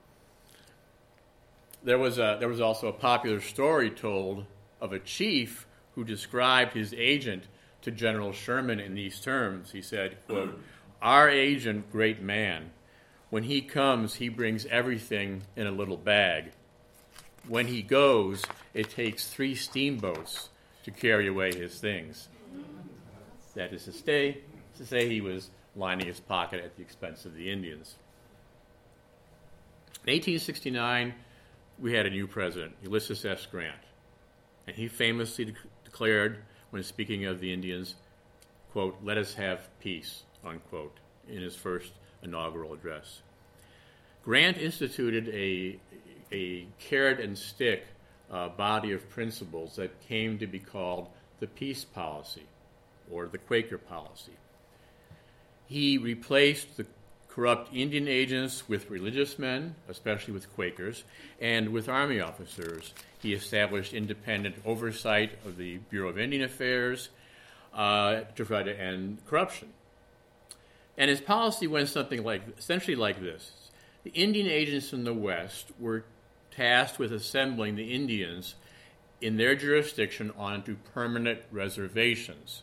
There 1.84 1.98
was, 1.98 2.18
a, 2.18 2.38
there 2.40 2.48
was 2.48 2.60
also 2.60 2.88
a 2.88 2.92
popular 2.92 3.42
story 3.42 3.90
told 3.90 4.46
of 4.80 4.94
a 4.94 4.98
chief 4.98 5.66
who 5.94 6.04
described 6.04 6.72
his 6.72 6.94
agent 6.94 7.44
to 7.82 7.90
General 7.90 8.32
Sherman 8.32 8.80
in 8.80 8.94
these 8.94 9.20
terms. 9.20 9.72
He 9.72 9.82
said, 9.82 10.16
quote, 10.26 10.58
Our 11.02 11.28
agent, 11.28 11.92
great 11.92 12.22
man, 12.22 12.70
when 13.28 13.42
he 13.42 13.60
comes, 13.60 14.14
he 14.14 14.30
brings 14.30 14.64
everything 14.66 15.42
in 15.54 15.66
a 15.66 15.70
little 15.70 15.98
bag. 15.98 16.52
When 17.46 17.66
he 17.66 17.82
goes, 17.82 18.42
it 18.72 18.88
takes 18.88 19.28
three 19.28 19.54
steamboats 19.54 20.48
to 20.84 20.90
carry 20.90 21.28
away 21.28 21.54
his 21.54 21.78
things. 21.78 22.28
That 23.58 23.72
is 23.72 23.86
to 23.86 23.92
say, 23.92 24.38
to 24.76 24.86
say 24.86 25.08
he 25.08 25.20
was 25.20 25.50
lining 25.74 26.06
his 26.06 26.20
pocket 26.20 26.62
at 26.64 26.76
the 26.76 26.82
expense 26.82 27.24
of 27.24 27.34
the 27.34 27.50
Indians. 27.50 27.96
In 30.06 30.12
1869, 30.12 31.12
we 31.80 31.92
had 31.92 32.06
a 32.06 32.10
new 32.10 32.28
president, 32.28 32.76
Ulysses 32.84 33.24
S. 33.24 33.46
Grant, 33.46 33.80
and 34.68 34.76
he 34.76 34.86
famously 34.86 35.46
de- 35.46 35.54
declared, 35.82 36.38
when 36.70 36.84
speaking 36.84 37.24
of 37.24 37.40
the 37.40 37.52
Indians, 37.52 37.96
quote, 38.70 38.96
let 39.02 39.18
us 39.18 39.34
have 39.34 39.68
peace, 39.80 40.22
unquote, 40.44 40.96
in 41.28 41.42
his 41.42 41.56
first 41.56 41.90
inaugural 42.22 42.74
address. 42.74 43.22
Grant 44.22 44.56
instituted 44.56 45.28
a, 45.30 45.80
a 46.30 46.64
carrot 46.78 47.18
and 47.18 47.36
stick 47.36 47.86
uh, 48.30 48.50
body 48.50 48.92
of 48.92 49.10
principles 49.10 49.74
that 49.74 50.00
came 50.02 50.38
to 50.38 50.46
be 50.46 50.60
called 50.60 51.08
the 51.40 51.48
peace 51.48 51.84
policy 51.84 52.46
or 53.10 53.26
the 53.26 53.38
Quaker 53.38 53.78
policy. 53.78 54.32
He 55.66 55.98
replaced 55.98 56.76
the 56.76 56.86
corrupt 57.28 57.72
Indian 57.72 58.08
agents 58.08 58.68
with 58.68 58.90
religious 58.90 59.38
men, 59.38 59.76
especially 59.88 60.34
with 60.34 60.52
Quakers, 60.54 61.04
and 61.40 61.68
with 61.68 61.88
Army 61.88 62.20
officers. 62.20 62.92
He 63.20 63.32
established 63.32 63.92
independent 63.92 64.56
oversight 64.64 65.38
of 65.44 65.56
the 65.56 65.76
Bureau 65.90 66.08
of 66.08 66.18
Indian 66.18 66.42
Affairs 66.42 67.10
uh, 67.74 68.22
to 68.34 68.44
try 68.44 68.62
to 68.62 68.80
end 68.80 69.18
corruption. 69.26 69.68
And 70.96 71.08
his 71.08 71.20
policy 71.20 71.68
went 71.68 71.88
something 71.88 72.24
like, 72.24 72.42
essentially 72.58 72.96
like 72.96 73.20
this. 73.20 73.52
The 74.02 74.10
Indian 74.10 74.48
agents 74.48 74.92
in 74.92 75.04
the 75.04 75.14
West 75.14 75.70
were 75.78 76.04
tasked 76.50 76.98
with 76.98 77.12
assembling 77.12 77.76
the 77.76 77.94
Indians 77.94 78.56
in 79.20 79.36
their 79.36 79.54
jurisdiction 79.54 80.32
onto 80.36 80.76
permanent 80.92 81.40
reservations 81.52 82.62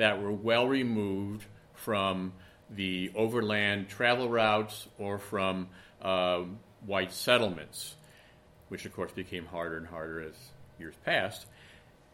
that 0.00 0.20
were 0.20 0.32
well 0.32 0.66
removed 0.66 1.44
from 1.74 2.32
the 2.70 3.10
overland 3.14 3.88
travel 3.88 4.28
routes 4.28 4.88
or 4.98 5.18
from 5.18 5.68
uh, 6.00 6.42
white 6.86 7.12
settlements, 7.12 7.96
which 8.68 8.86
of 8.86 8.94
course 8.94 9.12
became 9.12 9.44
harder 9.44 9.76
and 9.76 9.86
harder 9.86 10.22
as 10.22 10.34
years 10.78 10.94
passed. 11.04 11.46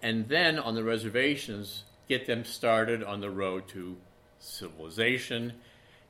And 0.03 0.29
then 0.29 0.59
on 0.59 0.75
the 0.75 0.83
reservations, 0.83 1.85
get 2.09 2.27
them 2.27 2.44
started 2.44 3.03
on 3.03 3.20
the 3.20 3.31
road 3.31 3.68
to 3.68 3.96
civilization, 4.38 5.53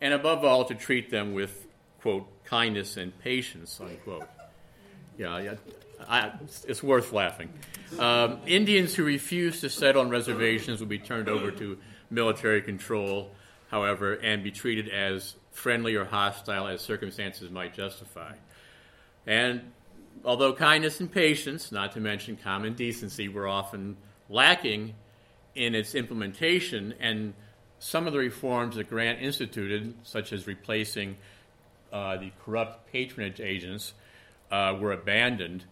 and 0.00 0.14
above 0.14 0.44
all, 0.44 0.64
to 0.64 0.74
treat 0.74 1.10
them 1.10 1.34
with, 1.34 1.66
quote, 2.00 2.26
kindness 2.44 2.96
and 2.96 3.18
patience, 3.20 3.80
unquote. 3.80 4.28
Yeah, 5.18 5.38
yeah. 5.40 5.54
I, 6.08 6.32
it's 6.66 6.82
worth 6.82 7.12
laughing. 7.12 7.48
Um, 7.98 8.40
Indians 8.46 8.94
who 8.94 9.04
refuse 9.04 9.60
to 9.60 9.70
settle 9.70 10.02
on 10.02 10.10
reservations 10.10 10.80
will 10.80 10.86
be 10.86 10.98
turned 10.98 11.28
over 11.28 11.50
to 11.52 11.78
military 12.10 12.62
control, 12.62 13.30
however, 13.70 14.14
and 14.14 14.42
be 14.42 14.50
treated 14.50 14.88
as 14.88 15.34
friendly 15.52 15.94
or 15.94 16.04
hostile 16.04 16.66
as 16.66 16.80
circumstances 16.80 17.50
might 17.50 17.74
justify. 17.74 18.32
And 19.26 19.72
although 20.24 20.52
kindness 20.52 21.00
and 21.00 21.10
patience, 21.10 21.72
not 21.72 21.92
to 21.92 22.00
mention 22.00 22.36
common 22.36 22.74
decency, 22.74 23.28
were 23.28 23.48
often 23.48 23.96
lacking 24.28 24.94
in 25.54 25.74
its 25.74 25.94
implementation, 25.94 26.94
and 27.00 27.32
some 27.78 28.06
of 28.06 28.12
the 28.12 28.18
reforms 28.18 28.76
that 28.76 28.88
Grant 28.90 29.20
instituted, 29.20 29.94
such 30.02 30.32
as 30.32 30.46
replacing 30.46 31.16
uh, 31.92 32.16
the 32.18 32.30
corrupt 32.44 32.92
patronage 32.92 33.40
agents, 33.40 33.94
uh, 34.50 34.76
were 34.78 34.92
abandoned 34.92 35.64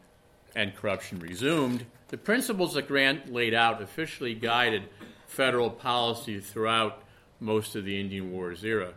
and 0.55 0.75
corruption 0.75 1.19
resumed, 1.19 1.85
the 2.09 2.17
principles 2.17 2.75
that 2.75 2.89
Grant 2.89 3.33
laid 3.33 3.55
out 3.55 3.83
officially 3.83 4.35
guided 4.35 4.85
federal 5.27 5.71
policy 5.71 6.41
throughout 6.41 7.03
most 7.41 7.75
of 7.75 7.85
the 7.85 8.01
Indian 8.01 8.31
Wars 8.33 8.65
era. 8.65 8.95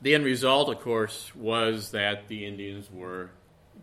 The 0.00 0.14
end 0.14 0.24
result, 0.24 0.68
of 0.68 0.80
course, 0.80 1.32
was 1.34 1.90
that 1.90 2.28
the 2.28 2.46
Indians 2.46 2.90
were 2.92 3.30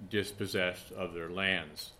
dispossessed 0.10 0.92
of 0.92 1.14
their 1.14 1.30
lands. 1.30 1.92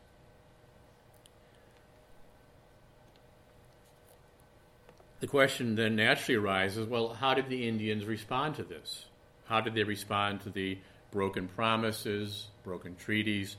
The 5.20 5.28
question 5.28 5.76
then 5.76 5.98
naturally 5.98 6.38
arises 6.38 6.88
well, 6.88 7.14
how 7.14 7.34
did 7.34 7.50
the 7.50 7.68
Indians 7.68 8.06
respond 8.06 8.56
to 8.56 8.64
this? 8.64 9.06
How 9.46 9.60
did 9.60 9.74
they 9.74 9.84
respond 9.84 10.42
to 10.42 10.50
the 10.50 10.78
broken 11.12 11.48
promises, 11.48 12.48
broken 12.64 12.96
treaties, 12.96 13.58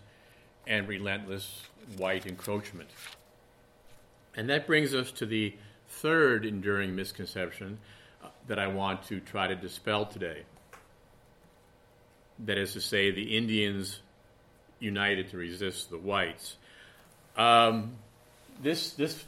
and 0.66 0.88
relentless 0.88 1.62
white 1.96 2.26
encroachment? 2.26 2.88
And 4.34 4.48
that 4.50 4.66
brings 4.66 4.94
us 4.94 5.10
to 5.12 5.26
the 5.26 5.54
third 5.88 6.46
enduring 6.46 6.94
misconception 6.94 7.78
uh, 8.22 8.28
that 8.46 8.58
I 8.58 8.68
want 8.68 9.04
to 9.04 9.20
try 9.20 9.48
to 9.48 9.56
dispel 9.56 10.06
today. 10.06 10.42
That 12.46 12.56
is 12.56 12.72
to 12.72 12.80
say, 12.80 13.10
the 13.10 13.36
Indians 13.36 14.00
united 14.78 15.30
to 15.30 15.36
resist 15.36 15.90
the 15.90 15.98
whites. 15.98 16.56
Um, 17.36 17.96
this 18.62 18.92
this 18.92 19.24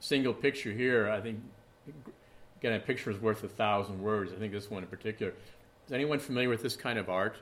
single 0.00 0.34
picture 0.34 0.72
here, 0.72 1.08
I 1.08 1.20
think, 1.20 1.40
again, 2.58 2.72
a 2.72 2.80
picture 2.80 3.10
is 3.10 3.18
worth 3.18 3.44
a 3.44 3.48
thousand 3.48 4.02
words. 4.02 4.32
I 4.32 4.36
think 4.36 4.52
this 4.52 4.70
one 4.70 4.82
in 4.82 4.88
particular. 4.88 5.32
Is 5.86 5.92
anyone 5.92 6.18
familiar 6.18 6.48
with 6.48 6.62
this 6.62 6.76
kind 6.76 6.98
of 6.98 7.08
art, 7.08 7.36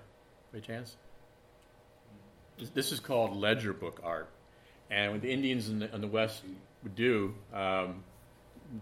by 0.53 0.61
chance? 0.61 0.97
This 2.75 2.93
is 2.93 3.01
called 3.01 3.37
ledger 3.37 3.73
book 3.73 4.01
art, 4.03 4.29
and 4.91 5.13
what 5.13 5.23
the 5.23 5.31
Indians 5.31 5.69
in 5.69 5.79
the, 5.79 5.95
in 5.95 6.01
the 6.01 6.09
West 6.09 6.43
would 6.83 6.95
do 6.95 7.35
um, 7.53 8.03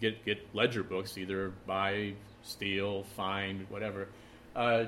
get 0.01 0.25
get 0.25 0.55
ledger 0.55 0.83
books, 0.83 1.19
either 1.19 1.53
buy, 1.67 2.15
steal, 2.43 3.05
find, 3.17 3.67
whatever. 3.69 4.09
Uh, 4.55 4.85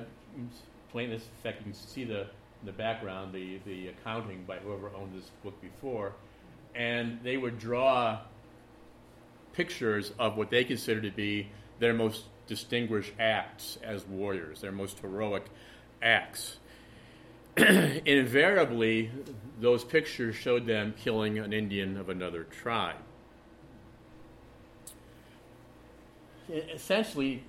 plain 0.90 1.10
this 1.10 1.22
effect, 1.38 1.58
you 1.58 1.64
can 1.64 1.74
see 1.74 2.04
the 2.04 2.26
the 2.64 2.72
background, 2.72 3.32
the, 3.32 3.58
the 3.66 3.88
accounting 3.88 4.44
by 4.44 4.56
whoever 4.56 4.90
owned 4.96 5.14
this 5.14 5.30
book 5.44 5.60
before, 5.60 6.12
and 6.74 7.20
they 7.22 7.36
would 7.36 7.58
draw 7.58 8.18
pictures 9.52 10.12
of 10.18 10.36
what 10.36 10.50
they 10.50 10.64
consider 10.64 11.00
to 11.00 11.10
be 11.10 11.48
their 11.78 11.94
most 11.94 12.24
distinguished 12.46 13.12
acts 13.20 13.78
as 13.82 14.04
warriors, 14.06 14.60
their 14.60 14.72
most 14.72 14.98
heroic 15.00 15.44
acts. 16.02 16.56
Invariably, 18.06 19.10
those 19.60 19.82
pictures 19.82 20.36
showed 20.36 20.66
them 20.66 20.94
killing 20.96 21.38
an 21.38 21.52
Indian 21.52 21.96
of 21.96 22.08
another 22.08 22.44
tribe. 22.44 22.96
Essentially, 26.48 27.42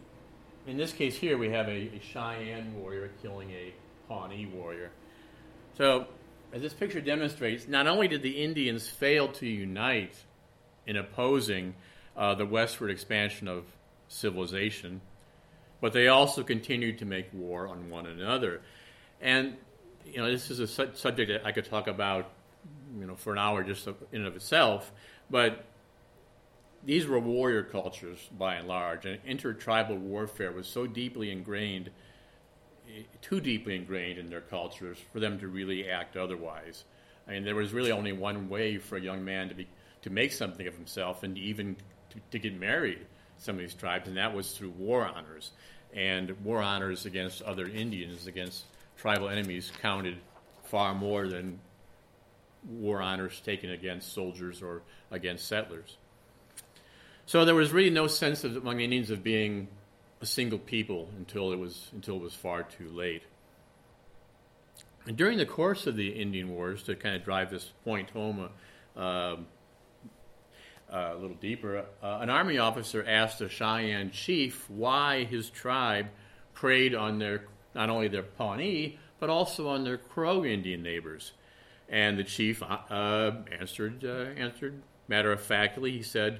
in 0.65 0.77
this 0.77 0.93
case 0.93 1.15
here, 1.15 1.37
we 1.37 1.49
have 1.49 1.67
a, 1.67 1.91
a 1.95 2.01
Cheyenne 2.01 2.73
warrior 2.75 3.11
killing 3.21 3.51
a 3.51 3.73
Pawnee 4.07 4.47
warrior. 4.47 4.89
So, 5.77 6.07
as 6.51 6.63
this 6.63 6.73
picture 6.73 7.01
demonstrates, 7.01 7.67
not 7.67 7.85
only 7.85 8.07
did 8.07 8.23
the 8.23 8.43
Indians 8.43 8.89
fail 8.89 9.27
to 9.33 9.45
unite 9.45 10.15
in 10.87 10.97
opposing 10.97 11.75
uh, 12.17 12.33
the 12.33 12.47
westward 12.47 12.89
expansion 12.89 13.47
of 13.47 13.65
civilization, 14.07 15.01
but 15.81 15.93
they 15.93 16.07
also 16.07 16.41
continued 16.41 16.97
to 16.97 17.05
make 17.05 17.27
war 17.31 17.67
on 17.67 17.89
one 17.89 18.07
another. 18.07 18.61
And 19.21 19.57
you 20.05 20.17
know, 20.17 20.29
this 20.29 20.49
is 20.49 20.59
a 20.59 20.67
su- 20.67 20.91
subject 20.93 21.31
that 21.31 21.45
I 21.45 21.51
could 21.51 21.65
talk 21.65 21.87
about, 21.87 22.29
you 22.99 23.05
know, 23.05 23.15
for 23.15 23.33
an 23.33 23.39
hour 23.39 23.63
just 23.63 23.87
in 23.87 23.95
and 24.13 24.25
of 24.27 24.35
itself. 24.35 24.91
But 25.29 25.65
these 26.83 27.07
were 27.07 27.19
warrior 27.19 27.63
cultures 27.63 28.19
by 28.37 28.55
and 28.55 28.67
large, 28.67 29.05
and 29.05 29.19
intertribal 29.25 29.97
warfare 29.97 30.51
was 30.51 30.67
so 30.67 30.87
deeply 30.87 31.31
ingrained 31.31 31.89
too 33.21 33.39
deeply 33.39 33.75
ingrained 33.75 34.17
in 34.17 34.29
their 34.29 34.41
cultures 34.41 34.97
for 35.13 35.19
them 35.19 35.39
to 35.39 35.47
really 35.47 35.89
act 35.89 36.17
otherwise. 36.17 36.85
I 37.27 37.31
mean, 37.31 37.43
there 37.43 37.55
was 37.55 37.73
really 37.73 37.91
only 37.91 38.11
one 38.11 38.49
way 38.49 38.77
for 38.77 38.97
a 38.97 39.01
young 39.01 39.23
man 39.23 39.49
to 39.49 39.55
be 39.55 39.67
to 40.01 40.09
make 40.09 40.31
something 40.31 40.65
of 40.65 40.73
himself 40.75 41.23
and 41.23 41.37
even 41.37 41.75
to, 42.09 42.19
to 42.31 42.39
get 42.39 42.57
married. 42.57 43.05
Some 43.37 43.55
of 43.55 43.61
these 43.61 43.73
tribes, 43.73 44.07
and 44.07 44.17
that 44.17 44.33
was 44.33 44.53
through 44.53 44.71
war 44.71 45.05
honors, 45.05 45.51
and 45.93 46.31
war 46.43 46.61
honors 46.61 47.05
against 47.05 47.41
other 47.41 47.67
Indians, 47.67 48.27
against 48.27 48.63
tribal 48.99 49.29
enemies, 49.29 49.71
counted 49.81 50.17
far 50.65 50.93
more 50.93 51.27
than 51.27 51.59
war 52.67 53.01
honors 53.01 53.39
taken 53.41 53.71
against 53.71 54.13
soldiers 54.13 54.61
or 54.61 54.81
against 55.11 55.47
settlers. 55.47 55.97
So 57.25 57.45
there 57.45 57.55
was 57.55 57.71
really 57.71 57.89
no 57.89 58.07
sense 58.07 58.43
of, 58.43 58.55
among 58.55 58.77
the 58.77 58.83
Indians 58.83 59.09
of 59.09 59.23
being 59.23 59.67
a 60.21 60.25
single 60.25 60.59
people 60.59 61.09
until 61.17 61.51
it 61.53 61.59
was 61.59 61.89
until 61.93 62.17
it 62.17 62.21
was 62.21 62.33
far 62.33 62.63
too 62.63 62.89
late. 62.89 63.23
And 65.05 65.15
during 65.15 65.37
the 65.37 65.45
course 65.45 65.87
of 65.87 65.95
the 65.95 66.09
Indian 66.09 66.49
Wars, 66.49 66.83
to 66.83 66.95
kind 66.95 67.15
of 67.15 67.23
drive 67.23 67.49
this 67.49 67.71
point 67.85 68.09
home 68.09 68.49
uh, 68.97 68.99
uh, 68.99 69.37
a 70.91 71.15
little 71.15 71.37
deeper, 71.37 71.85
uh, 72.03 72.17
an 72.19 72.29
army 72.29 72.57
officer 72.57 73.03
asked 73.07 73.41
a 73.41 73.47
Cheyenne 73.47 74.11
chief 74.11 74.69
why 74.69 75.23
his 75.23 75.49
tribe 75.49 76.07
preyed 76.53 76.93
on 76.93 77.19
their 77.19 77.43
not 77.73 77.89
only 77.89 78.07
their 78.07 78.23
Pawnee 78.23 78.97
but 79.19 79.29
also 79.29 79.67
on 79.67 79.83
their 79.83 79.97
Crow 79.97 80.45
Indian 80.45 80.81
neighbors. 80.81 81.33
And 81.89 82.17
the 82.17 82.23
chief 82.23 82.63
uh, 82.63 83.31
answered 83.59 84.05
uh, 84.05 84.39
answered 84.39 84.81
matter 85.07 85.31
of 85.31 85.41
factly. 85.41 85.91
He 85.91 86.03
said, 86.03 86.39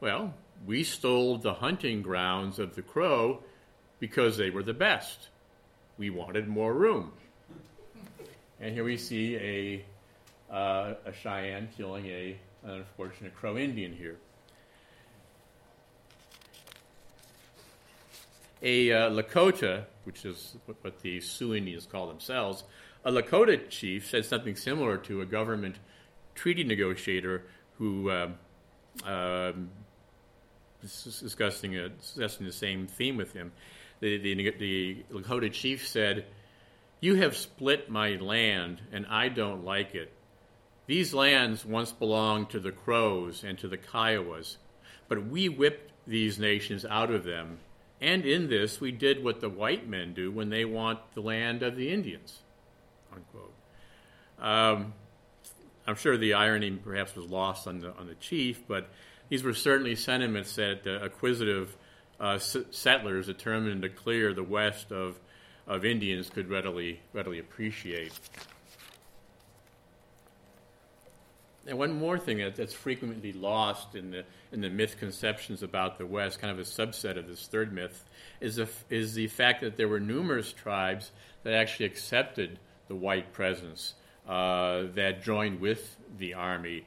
"Well, 0.00 0.34
we 0.66 0.84
stole 0.84 1.38
the 1.38 1.54
hunting 1.54 2.02
grounds 2.02 2.58
of 2.58 2.74
the 2.74 2.82
crow 2.82 3.42
because 3.98 4.36
they 4.36 4.50
were 4.50 4.62
the 4.62 4.74
best. 4.74 5.28
We 5.98 6.10
wanted 6.10 6.48
more 6.48 6.72
room. 6.72 7.12
And 8.60 8.72
here 8.72 8.84
we 8.84 8.96
see 8.96 9.36
a, 9.36 9.84
uh, 10.54 10.94
a 11.04 11.12
Cheyenne 11.12 11.68
killing 11.76 12.06
a, 12.06 12.36
an 12.64 12.70
unfortunate 12.70 13.34
Crow 13.34 13.58
Indian 13.58 13.92
here. 13.92 14.16
A 18.64 18.90
uh, 18.90 19.10
Lakota, 19.10 19.84
which 20.04 20.24
is 20.24 20.56
what, 20.64 21.02
the 21.02 21.20
Sioux 21.20 21.54
Indians 21.54 21.86
call 21.86 22.08
themselves, 22.08 22.64
a 23.04 23.12
Lakota 23.12 23.68
chief 23.68 24.08
said 24.08 24.24
something 24.24 24.56
similar 24.56 24.96
to 24.98 25.20
a 25.20 25.26
government 25.26 25.76
treaty 26.34 26.64
negotiator 26.64 27.44
who 27.76 28.10
um, 28.10 28.34
um, 29.04 29.68
discussing, 30.80 31.76
a, 31.76 31.90
discussing 31.90 32.46
the 32.46 32.52
same 32.52 32.86
theme 32.86 33.18
with 33.18 33.34
him. 33.34 33.52
The, 34.00 34.16
the, 34.16 34.50
the 34.58 35.04
Lakota 35.12 35.52
chief 35.52 35.86
said, 35.86 36.24
You 37.00 37.16
have 37.16 37.36
split 37.36 37.90
my 37.90 38.16
land, 38.16 38.80
and 38.92 39.04
I 39.06 39.28
don't 39.28 39.66
like 39.66 39.94
it. 39.94 40.10
These 40.86 41.12
lands 41.12 41.66
once 41.66 41.92
belonged 41.92 42.50
to 42.50 42.60
the 42.60 42.72
Crows 42.72 43.44
and 43.44 43.58
to 43.58 43.68
the 43.68 43.78
Kiowas, 43.78 44.56
but 45.08 45.26
we 45.26 45.50
whipped 45.50 45.92
these 46.06 46.38
nations 46.38 46.84
out 46.84 47.10
of 47.10 47.24
them, 47.24 47.58
and 48.04 48.24
in 48.24 48.48
this 48.48 48.80
we 48.80 48.92
did 48.92 49.24
what 49.24 49.40
the 49.40 49.48
white 49.48 49.88
men 49.88 50.14
do 50.14 50.30
when 50.30 50.50
they 50.50 50.64
want 50.64 51.00
the 51.14 51.20
land 51.20 51.62
of 51.62 51.76
the 51.76 51.90
Indians. 51.90 52.40
Unquote. 53.12 53.54
Um, 54.38 54.92
I'm 55.86 55.96
sure 55.96 56.16
the 56.16 56.34
irony 56.34 56.70
perhaps 56.70 57.14
was 57.16 57.26
lost 57.26 57.66
on 57.66 57.80
the 57.80 57.94
on 57.96 58.06
the 58.06 58.14
chief, 58.14 58.66
but 58.66 58.90
these 59.28 59.42
were 59.42 59.54
certainly 59.54 59.94
sentiments 59.94 60.54
that 60.56 60.86
uh, 60.86 61.04
acquisitive 61.04 61.76
uh, 62.20 62.38
settlers 62.38 63.26
determined 63.26 63.82
to 63.82 63.88
clear 63.88 64.32
the 64.32 64.42
West 64.42 64.92
of, 64.92 65.18
of 65.66 65.84
Indians 65.84 66.30
could 66.30 66.48
readily, 66.48 67.00
readily 67.12 67.38
appreciate. 67.38 68.12
And 71.66 71.78
one 71.78 71.98
more 71.98 72.18
thing 72.18 72.38
that, 72.38 72.56
that's 72.56 72.74
frequently 72.74 73.32
lost 73.32 73.94
in 73.94 74.10
the, 74.10 74.24
in 74.52 74.60
the 74.60 74.68
myth 74.68 74.96
conceptions 74.98 75.62
about 75.62 75.98
the 75.98 76.06
West, 76.06 76.38
kind 76.40 76.50
of 76.50 76.58
a 76.58 76.68
subset 76.68 77.16
of 77.16 77.26
this 77.26 77.46
third 77.46 77.72
myth, 77.72 78.04
is 78.40 78.56
the, 78.56 78.68
is 78.90 79.14
the 79.14 79.28
fact 79.28 79.62
that 79.62 79.76
there 79.76 79.88
were 79.88 80.00
numerous 80.00 80.52
tribes 80.52 81.10
that 81.42 81.54
actually 81.54 81.86
accepted 81.86 82.58
the 82.88 82.94
white 82.94 83.32
presence 83.32 83.94
uh, 84.28 84.84
that 84.94 85.22
joined 85.22 85.60
with 85.60 85.96
the 86.18 86.34
army, 86.34 86.84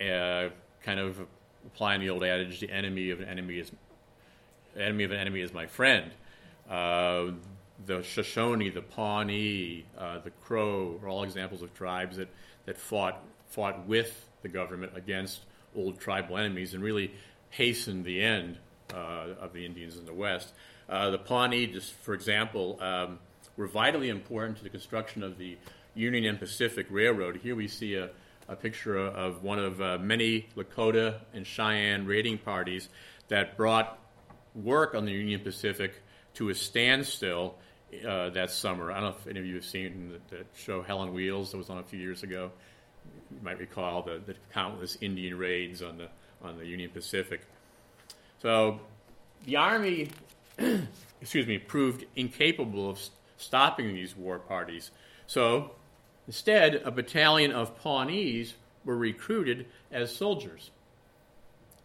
uh, 0.00 0.48
kind 0.82 1.00
of 1.00 1.18
applying 1.66 2.00
the 2.00 2.10
old 2.10 2.24
adage, 2.24 2.60
"The 2.60 2.70
enemy 2.70 3.10
of 3.10 3.20
an 3.20 3.28
enemy 3.28 3.58
is 3.58 3.72
enemy 4.76 5.04
of 5.04 5.12
an 5.12 5.18
enemy 5.18 5.40
is 5.40 5.52
my 5.52 5.66
friend." 5.66 6.10
Uh, 6.68 7.32
the 7.86 8.02
Shoshone, 8.02 8.70
the 8.70 8.82
Pawnee, 8.82 9.84
uh, 9.98 10.18
the 10.18 10.30
Crow 10.30 10.98
are 11.02 11.08
all 11.08 11.24
examples 11.24 11.62
of 11.62 11.74
tribes 11.74 12.16
that, 12.16 12.28
that 12.66 12.78
fought 12.78 13.22
fought 13.54 13.86
with 13.86 14.28
the 14.42 14.48
government 14.48 14.92
against 14.96 15.40
old 15.76 16.00
tribal 16.00 16.36
enemies 16.36 16.74
and 16.74 16.82
really 16.82 17.12
hastened 17.50 18.04
the 18.04 18.20
end 18.20 18.58
uh, 18.92 19.26
of 19.40 19.52
the 19.52 19.64
Indians 19.64 19.96
in 19.96 20.04
the 20.04 20.12
West. 20.12 20.52
Uh, 20.88 21.10
the 21.10 21.18
Pawnee, 21.18 21.66
just 21.66 21.92
for 21.92 22.14
example, 22.14 22.78
um, 22.80 23.18
were 23.56 23.66
vitally 23.66 24.08
important 24.08 24.58
to 24.58 24.64
the 24.64 24.68
construction 24.68 25.22
of 25.22 25.38
the 25.38 25.56
Union 25.94 26.24
and 26.24 26.38
Pacific 26.38 26.86
Railroad. 26.90 27.36
Here 27.36 27.54
we 27.54 27.68
see 27.68 27.94
a, 27.94 28.10
a 28.48 28.56
picture 28.56 28.98
of 28.98 29.42
one 29.42 29.58
of 29.58 29.80
uh, 29.80 29.98
many 29.98 30.48
Lakota 30.56 31.20
and 31.32 31.46
Cheyenne 31.46 32.06
raiding 32.06 32.38
parties 32.38 32.88
that 33.28 33.56
brought 33.56 33.98
work 34.54 34.94
on 34.94 35.04
the 35.04 35.12
Union 35.12 35.40
Pacific 35.40 36.02
to 36.34 36.48
a 36.48 36.54
standstill 36.54 37.54
uh, 38.06 38.30
that 38.30 38.50
summer. 38.50 38.90
I 38.90 39.00
don't 39.00 39.10
know 39.10 39.16
if 39.20 39.26
any 39.28 39.40
of 39.40 39.46
you 39.46 39.54
have 39.54 39.64
seen 39.64 40.18
the, 40.28 40.36
the, 40.36 40.44
show 40.56 40.82
Hell 40.82 40.98
on 40.98 41.14
Wheels 41.14 41.52
that 41.52 41.58
was 41.58 41.70
on 41.70 41.78
a 41.78 41.82
few 41.84 41.98
years 41.98 42.22
ago. 42.24 42.50
You 43.30 43.38
might 43.42 43.58
recall 43.58 44.02
the, 44.02 44.20
the 44.24 44.34
countless 44.52 44.98
Indian 45.00 45.38
raids 45.38 45.82
on 45.82 45.98
the 45.98 46.08
on 46.42 46.58
the 46.58 46.66
Union 46.66 46.90
Pacific. 46.90 47.40
So 48.42 48.80
the 49.46 49.56
Army, 49.56 50.10
excuse 51.20 51.46
me, 51.46 51.58
proved 51.58 52.04
incapable 52.16 52.90
of 52.90 53.00
stopping 53.38 53.94
these 53.94 54.16
war 54.16 54.38
parties. 54.38 54.90
So 55.26 55.72
instead, 56.26 56.76
a 56.84 56.90
battalion 56.90 57.50
of 57.50 57.78
Pawnees 57.78 58.54
were 58.84 58.96
recruited 58.96 59.66
as 59.90 60.14
soldiers. 60.14 60.70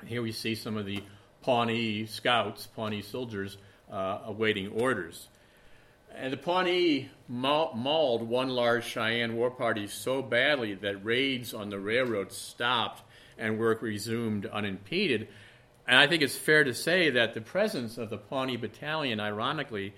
Here 0.05 0.21
we 0.21 0.31
see 0.31 0.55
some 0.55 0.77
of 0.77 0.85
the 0.85 1.03
Pawnee 1.41 2.05
scouts, 2.05 2.67
Pawnee 2.67 3.01
soldiers, 3.01 3.57
uh, 3.91 4.19
awaiting 4.25 4.67
orders. 4.69 5.29
And 6.15 6.33
the 6.33 6.37
Pawnee 6.37 7.09
mauled 7.27 8.27
one 8.27 8.49
large 8.49 8.85
Cheyenne 8.85 9.35
war 9.35 9.51
party 9.51 9.87
so 9.87 10.21
badly 10.21 10.75
that 10.75 11.05
raids 11.05 11.53
on 11.53 11.69
the 11.69 11.79
railroad 11.79 12.31
stopped 12.31 13.03
and 13.37 13.57
work 13.57 13.81
resumed 13.81 14.45
unimpeded. 14.45 15.29
And 15.87 15.97
I 15.97 16.07
think 16.07 16.21
it's 16.21 16.35
fair 16.35 16.63
to 16.63 16.73
say 16.73 17.11
that 17.11 17.33
the 17.33 17.41
presence 17.41 17.97
of 17.97 18.09
the 18.09 18.17
Pawnee 18.17 18.57
Battalion, 18.57 19.19
ironically, 19.19 19.93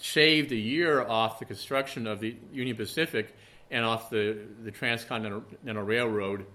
shaved 0.00 0.50
a 0.52 0.56
year 0.56 1.00
off 1.00 1.38
the 1.38 1.44
construction 1.44 2.06
of 2.06 2.20
the 2.20 2.36
Union 2.52 2.76
Pacific 2.76 3.34
and 3.70 3.84
off 3.84 4.10
the, 4.10 4.38
the 4.64 4.70
Transcontinental 4.70 5.82
Railroad 5.82 6.46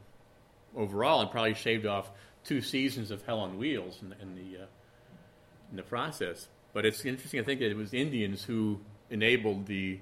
overall, 0.75 1.21
and 1.21 1.31
probably 1.31 1.53
shaved 1.53 1.85
off 1.85 2.11
two 2.43 2.61
seasons 2.61 3.11
of 3.11 3.25
Hell 3.25 3.39
on 3.39 3.57
Wheels 3.57 3.99
in, 4.01 4.13
in 4.21 4.35
the, 4.35 4.63
uh, 4.63 4.65
in 5.71 5.77
the 5.77 5.83
process. 5.83 6.47
But 6.73 6.85
it's 6.85 7.05
interesting, 7.05 7.39
I 7.39 7.43
think, 7.43 7.61
that 7.61 7.71
it 7.71 7.77
was 7.77 7.93
Indians 7.93 8.43
who 8.43 8.81
enabled 9.09 9.65
the 9.65 9.99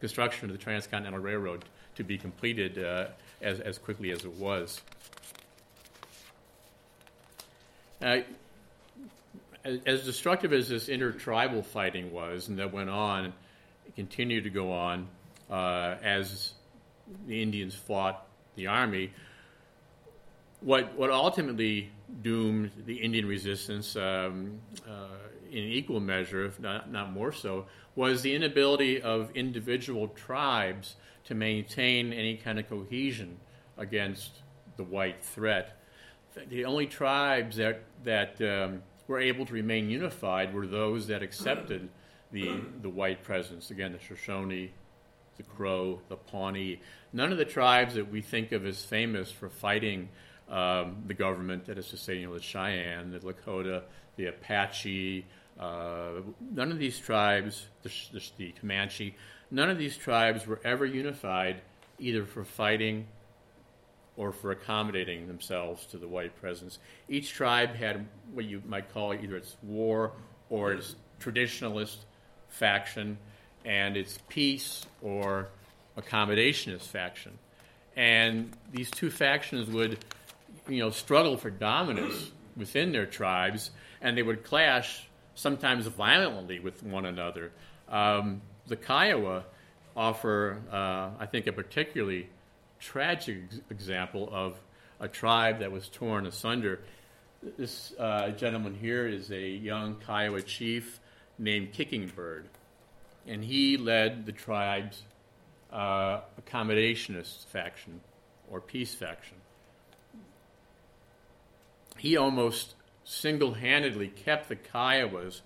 construction 0.00 0.50
of 0.50 0.56
the 0.56 0.62
Transcontinental 0.62 1.20
Railroad 1.20 1.64
to 1.96 2.04
be 2.04 2.18
completed 2.18 2.82
uh, 2.82 3.06
as, 3.40 3.60
as 3.60 3.78
quickly 3.78 4.10
as 4.10 4.24
it 4.24 4.32
was. 4.32 4.80
Uh, 8.00 8.18
as 9.86 10.04
destructive 10.04 10.52
as 10.52 10.68
this 10.68 10.88
intertribal 10.88 11.62
fighting 11.62 12.12
was, 12.12 12.48
and 12.48 12.58
that 12.58 12.72
went 12.72 12.90
on, 12.90 13.32
continued 13.94 14.44
to 14.44 14.50
go 14.50 14.72
on 14.72 15.06
uh, 15.50 15.94
as 16.02 16.54
the 17.26 17.40
Indians 17.42 17.74
fought 17.74 18.26
the 18.56 18.66
army. 18.66 19.12
What 20.60 20.96
what 20.96 21.10
ultimately 21.10 21.90
doomed 22.20 22.70
the 22.84 22.96
Indian 22.96 23.26
resistance 23.26 23.96
um, 23.96 24.60
uh, 24.86 25.06
in 25.50 25.64
equal 25.64 26.00
measure, 26.00 26.44
if 26.44 26.60
not, 26.60 26.90
not 26.90 27.12
more 27.12 27.32
so, 27.32 27.66
was 27.94 28.22
the 28.22 28.34
inability 28.34 29.00
of 29.00 29.30
individual 29.34 30.08
tribes 30.08 30.96
to 31.24 31.34
maintain 31.34 32.12
any 32.12 32.36
kind 32.36 32.58
of 32.58 32.68
cohesion 32.68 33.38
against 33.78 34.42
the 34.76 34.84
white 34.84 35.22
threat. 35.24 35.78
The 36.48 36.64
only 36.64 36.86
tribes 36.86 37.56
that, 37.56 37.82
that 38.04 38.40
um, 38.40 38.82
were 39.06 39.20
able 39.20 39.44
to 39.46 39.52
remain 39.52 39.90
unified 39.90 40.54
were 40.54 40.66
those 40.66 41.06
that 41.08 41.22
accepted 41.22 41.88
the, 42.30 42.60
the 42.80 42.88
white 42.88 43.22
presence. 43.22 43.70
Again, 43.70 43.92
the 43.92 43.98
Shoshone, 43.98 44.70
the 45.36 45.42
Crow, 45.42 46.00
the 46.08 46.16
Pawnee. 46.16 46.80
None 47.12 47.30
of 47.32 47.38
the 47.38 47.44
tribes 47.44 47.94
that 47.94 48.10
we 48.10 48.22
think 48.22 48.52
of 48.52 48.64
as 48.64 48.84
famous 48.84 49.30
for 49.30 49.50
fighting 49.50 50.08
um, 50.52 51.02
the 51.06 51.14
government, 51.14 51.64
that 51.64 51.78
is 51.78 52.08
know, 52.08 52.34
the 52.34 52.40
Cheyenne, 52.40 53.10
the 53.10 53.18
Lakota, 53.20 53.82
the 54.16 54.26
Apache, 54.26 55.24
uh, 55.58 56.20
none 56.54 56.70
of 56.70 56.78
these 56.78 56.98
tribes, 56.98 57.66
the, 57.82 57.90
the, 58.12 58.22
the, 58.36 58.52
Comanche, 58.52 59.16
none 59.50 59.70
of 59.70 59.78
these 59.78 59.96
tribes 59.96 60.46
were 60.46 60.60
ever 60.62 60.84
unified 60.84 61.62
either 61.98 62.24
for 62.24 62.44
fighting 62.44 63.06
or 64.16 64.30
for 64.30 64.50
accommodating 64.50 65.26
themselves 65.26 65.86
to 65.86 65.96
the 65.96 66.06
white 66.06 66.38
presence. 66.40 66.78
Each 67.08 67.32
tribe 67.32 67.74
had 67.74 68.06
what 68.34 68.44
you 68.44 68.62
might 68.66 68.92
call 68.92 69.14
either 69.14 69.36
its 69.36 69.56
war 69.62 70.12
or 70.50 70.72
its 70.72 70.96
traditionalist 71.18 71.96
faction 72.48 73.16
and 73.64 73.96
its 73.96 74.18
peace 74.28 74.84
or 75.00 75.48
accommodationist 75.96 76.82
faction. 76.82 77.38
And 77.96 78.52
these 78.70 78.90
two 78.90 79.10
factions 79.10 79.68
would, 79.70 80.04
you 80.68 80.78
know, 80.78 80.90
struggle 80.90 81.36
for 81.36 81.50
dominance 81.50 82.30
within 82.56 82.92
their 82.92 83.06
tribes, 83.06 83.70
and 84.00 84.16
they 84.16 84.22
would 84.22 84.44
clash 84.44 85.08
sometimes 85.34 85.86
violently 85.86 86.60
with 86.60 86.82
one 86.82 87.06
another. 87.06 87.52
Um, 87.88 88.42
the 88.66 88.76
Kiowa 88.76 89.44
offer, 89.96 90.60
uh, 90.70 91.10
I 91.18 91.26
think, 91.26 91.46
a 91.46 91.52
particularly 91.52 92.28
tragic 92.80 93.38
example 93.70 94.28
of 94.32 94.58
a 95.00 95.08
tribe 95.08 95.60
that 95.60 95.72
was 95.72 95.88
torn 95.88 96.26
asunder. 96.26 96.80
This 97.58 97.92
uh, 97.98 98.30
gentleman 98.30 98.74
here 98.74 99.06
is 99.06 99.30
a 99.30 99.48
young 99.48 99.96
Kiowa 99.96 100.42
chief 100.42 101.00
named 101.38 101.72
Kicking 101.72 102.10
Bird, 102.14 102.46
and 103.26 103.42
he 103.42 103.76
led 103.76 104.26
the 104.26 104.32
tribe's 104.32 105.02
uh, 105.72 106.20
accommodationist 106.40 107.46
faction 107.46 108.00
or 108.50 108.60
peace 108.60 108.94
faction. 108.94 109.36
He 112.02 112.16
almost 112.16 112.74
single 113.04 113.54
handedly 113.54 114.08
kept 114.08 114.48
the 114.48 114.56
Kiowas 114.56 115.42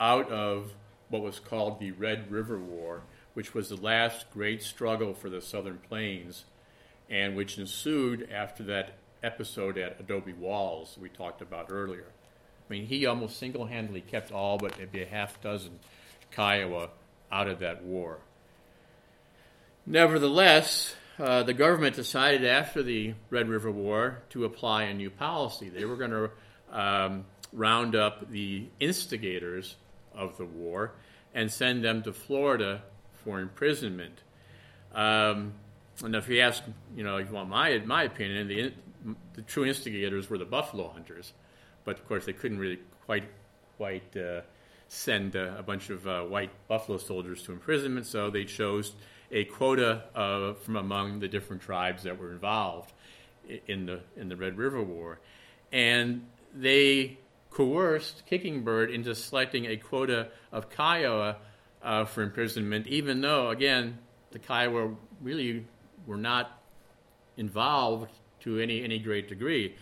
out 0.00 0.30
of 0.30 0.72
what 1.10 1.20
was 1.20 1.38
called 1.38 1.80
the 1.80 1.90
Red 1.90 2.32
River 2.32 2.58
War, 2.58 3.02
which 3.34 3.52
was 3.52 3.68
the 3.68 3.76
last 3.76 4.24
great 4.32 4.62
struggle 4.62 5.12
for 5.12 5.28
the 5.28 5.42
Southern 5.42 5.76
Plains, 5.86 6.46
and 7.10 7.36
which 7.36 7.58
ensued 7.58 8.26
after 8.32 8.62
that 8.62 8.94
episode 9.22 9.76
at 9.76 10.00
Adobe 10.00 10.32
Walls 10.32 10.96
we 10.98 11.10
talked 11.10 11.42
about 11.42 11.66
earlier. 11.68 12.06
I 12.08 12.72
mean, 12.72 12.86
he 12.86 13.04
almost 13.04 13.38
single 13.38 13.66
handedly 13.66 14.00
kept 14.00 14.32
all 14.32 14.56
but 14.56 14.78
maybe 14.78 15.02
a 15.02 15.06
half 15.06 15.38
dozen 15.42 15.78
Kiowa 16.30 16.88
out 17.30 17.48
of 17.48 17.58
that 17.58 17.84
war. 17.84 18.20
Nevertheless, 19.84 20.94
uh, 21.18 21.42
the 21.42 21.54
government 21.54 21.96
decided 21.96 22.44
after 22.44 22.82
the 22.82 23.14
Red 23.30 23.48
River 23.48 23.70
War 23.70 24.22
to 24.30 24.44
apply 24.44 24.84
a 24.84 24.94
new 24.94 25.10
policy. 25.10 25.68
They 25.68 25.84
were 25.84 25.96
going 25.96 26.10
to 26.10 26.30
um, 26.70 27.24
round 27.52 27.96
up 27.96 28.30
the 28.30 28.66
instigators 28.78 29.76
of 30.14 30.36
the 30.36 30.44
war 30.44 30.92
and 31.34 31.50
send 31.50 31.84
them 31.84 32.02
to 32.02 32.12
Florida 32.12 32.82
for 33.24 33.40
imprisonment. 33.40 34.22
Um, 34.94 35.54
and 36.04 36.14
if 36.14 36.28
you 36.28 36.40
ask, 36.40 36.62
you 36.96 37.02
know, 37.02 37.16
if 37.16 37.28
you 37.28 37.34
want 37.34 37.48
my 37.48 37.78
my 37.78 38.04
opinion, 38.04 38.48
the 38.48 38.72
the 39.34 39.42
true 39.42 39.64
instigators 39.64 40.30
were 40.30 40.38
the 40.38 40.44
buffalo 40.44 40.88
hunters, 40.88 41.32
but 41.84 41.98
of 41.98 42.06
course 42.08 42.24
they 42.26 42.32
couldn't 42.32 42.58
really 42.58 42.78
quite 43.06 43.24
quite 43.76 44.16
uh, 44.16 44.40
send 44.88 45.36
uh, 45.36 45.54
a 45.58 45.62
bunch 45.62 45.90
of 45.90 46.06
uh, 46.06 46.22
white 46.22 46.50
buffalo 46.68 46.98
soldiers 46.98 47.42
to 47.42 47.52
imprisonment, 47.52 48.06
so 48.06 48.30
they 48.30 48.44
chose 48.44 48.94
a 49.30 49.44
quota 49.44 50.54
from 50.62 50.76
among 50.76 51.20
the 51.20 51.28
different 51.28 51.62
tribes 51.62 52.02
that 52.04 52.18
were 52.18 52.32
involved 52.32 52.92
in 53.66 53.86
the 53.86 54.00
in 54.16 54.28
the 54.28 54.36
Red 54.36 54.58
River 54.58 54.82
War, 54.82 55.20
and 55.72 56.26
they 56.54 57.18
coerced 57.50 58.24
Kicking 58.26 58.62
Bird 58.62 58.90
into 58.90 59.14
selecting 59.14 59.66
a 59.66 59.76
quota 59.76 60.28
of 60.52 60.70
Kiowa 60.70 61.36
uh, 61.82 62.04
for 62.04 62.22
imprisonment, 62.22 62.86
even 62.86 63.20
though, 63.20 63.50
again, 63.50 63.98
the 64.30 64.38
Kiowa 64.38 64.94
really 65.20 65.64
were 66.06 66.16
not 66.16 66.60
involved 67.36 68.10
to 68.40 68.60
any, 68.60 68.84
any 68.84 68.98
great 68.98 69.28
degree. 69.28 69.74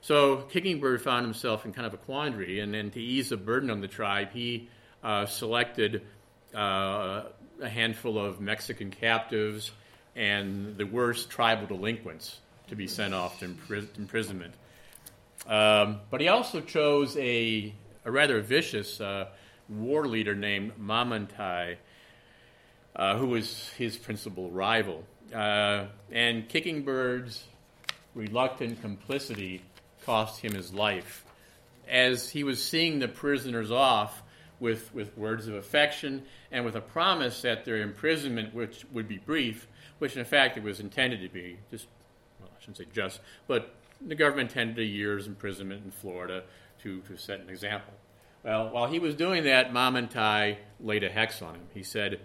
So 0.00 0.38
Kicking 0.50 0.80
Bird 0.80 1.02
found 1.02 1.24
himself 1.24 1.64
in 1.64 1.72
kind 1.72 1.86
of 1.86 1.94
a 1.94 1.98
quandary, 1.98 2.60
and 2.60 2.72
then 2.72 2.90
to 2.92 3.00
ease 3.00 3.28
the 3.28 3.36
burden 3.36 3.70
on 3.70 3.80
the 3.80 3.88
tribe, 3.88 4.30
he 4.32 4.68
uh, 5.02 5.26
selected 5.26 6.02
uh, 6.54 7.24
a 7.60 7.68
handful 7.68 8.18
of 8.18 8.40
Mexican 8.40 8.90
captives 8.90 9.70
and 10.16 10.76
the 10.76 10.84
worst 10.84 11.30
tribal 11.30 11.66
delinquents 11.66 12.40
to 12.68 12.76
be 12.76 12.86
sent 12.86 13.14
off 13.14 13.38
to 13.40 13.54
imprisonment. 13.96 14.54
Um, 15.46 16.00
but 16.10 16.20
he 16.20 16.28
also 16.28 16.60
chose 16.60 17.16
a, 17.16 17.74
a 18.04 18.10
rather 18.10 18.40
vicious 18.40 19.00
uh, 19.00 19.26
war 19.68 20.06
leader 20.06 20.34
named 20.34 20.72
Mamantai, 20.80 21.76
uh, 22.96 23.16
who 23.16 23.26
was 23.26 23.68
his 23.78 23.96
principal 23.96 24.50
rival. 24.50 25.04
Uh, 25.34 25.86
and 26.10 26.48
Kicking 26.48 26.82
Bird's 26.82 27.44
reluctant 28.14 28.80
complicity 28.82 29.62
cost 30.04 30.40
him 30.40 30.54
his 30.54 30.72
life. 30.72 31.24
As 31.88 32.30
he 32.30 32.44
was 32.44 32.62
seeing 32.62 32.98
the 32.98 33.08
prisoners 33.08 33.70
off 33.70 34.22
with, 34.60 34.94
with 34.94 35.16
words 35.16 35.48
of 35.48 35.54
affection 35.54 36.22
and 36.52 36.64
with 36.64 36.76
a 36.76 36.80
promise 36.80 37.42
that 37.42 37.64
their 37.64 37.78
imprisonment 37.78 38.54
which 38.54 38.84
would 38.92 39.08
be 39.08 39.18
brief, 39.18 39.66
which 39.98 40.16
in 40.16 40.24
fact 40.24 40.56
it 40.56 40.62
was 40.62 40.78
intended 40.78 41.20
to 41.22 41.28
be, 41.28 41.58
just, 41.70 41.86
well, 42.38 42.50
I 42.54 42.60
shouldn't 42.60 42.76
say 42.76 42.86
just, 42.92 43.20
but 43.48 43.74
the 44.06 44.14
government 44.14 44.50
intended 44.50 44.78
a 44.78 44.84
year's 44.84 45.26
imprisonment 45.26 45.84
in 45.84 45.90
Florida 45.90 46.44
to, 46.82 47.00
to 47.02 47.16
set 47.16 47.40
an 47.40 47.50
example. 47.50 47.94
Well, 48.42 48.70
while 48.70 48.86
he 48.86 48.98
was 48.98 49.14
doing 49.14 49.44
that, 49.44 49.72
Mamantai 49.72 50.56
laid 50.80 51.04
a 51.04 51.10
hex 51.10 51.42
on 51.42 51.54
him. 51.54 51.66
He 51.74 51.82
said, 51.82 52.20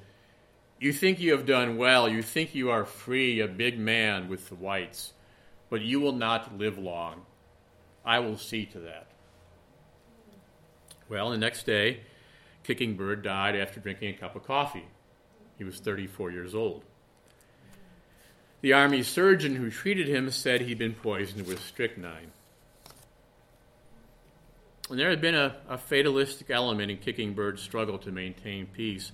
You 0.79 0.93
think 0.93 1.19
you 1.19 1.31
have 1.31 1.45
done 1.45 1.75
well. 1.75 2.07
You 2.07 2.21
think 2.21 2.55
you 2.55 2.69
are 2.69 2.85
free, 2.85 3.41
a 3.41 3.47
big 3.47 3.77
man 3.77 4.29
with 4.29 4.47
the 4.47 4.55
whites, 4.55 5.13
but 5.69 5.81
you 5.81 5.99
will 5.99 6.13
not 6.13 6.57
live 6.57 6.77
long. 6.77 7.23
I 8.05 8.19
will 8.19 8.37
see 8.37 8.65
to 8.67 8.79
that. 8.81 9.07
Well, 11.09 11.31
the 11.31 11.37
next 11.37 11.65
day, 11.65 12.01
Kicking 12.65 12.95
Bird 12.95 13.21
died 13.21 13.55
after 13.55 13.79
drinking 13.79 14.09
a 14.09 14.17
cup 14.17 14.35
of 14.35 14.43
coffee. 14.43 14.87
He 15.57 15.63
was 15.63 15.79
34 15.79 16.31
years 16.31 16.55
old. 16.55 16.83
The 18.61 18.73
army 18.73 19.03
surgeon 19.03 19.55
who 19.55 19.69
treated 19.69 20.07
him 20.07 20.31
said 20.31 20.61
he'd 20.61 20.79
been 20.79 20.95
poisoned 20.95 21.45
with 21.45 21.63
strychnine. 21.63 22.31
And 24.89 24.99
there 24.99 25.11
had 25.11 25.21
been 25.21 25.35
a, 25.35 25.57
a 25.69 25.77
fatalistic 25.77 26.49
element 26.49 26.89
in 26.89 26.97
Kicking 26.97 27.33
Bird's 27.33 27.61
struggle 27.61 27.99
to 27.99 28.11
maintain 28.11 28.65
peace. 28.65 29.11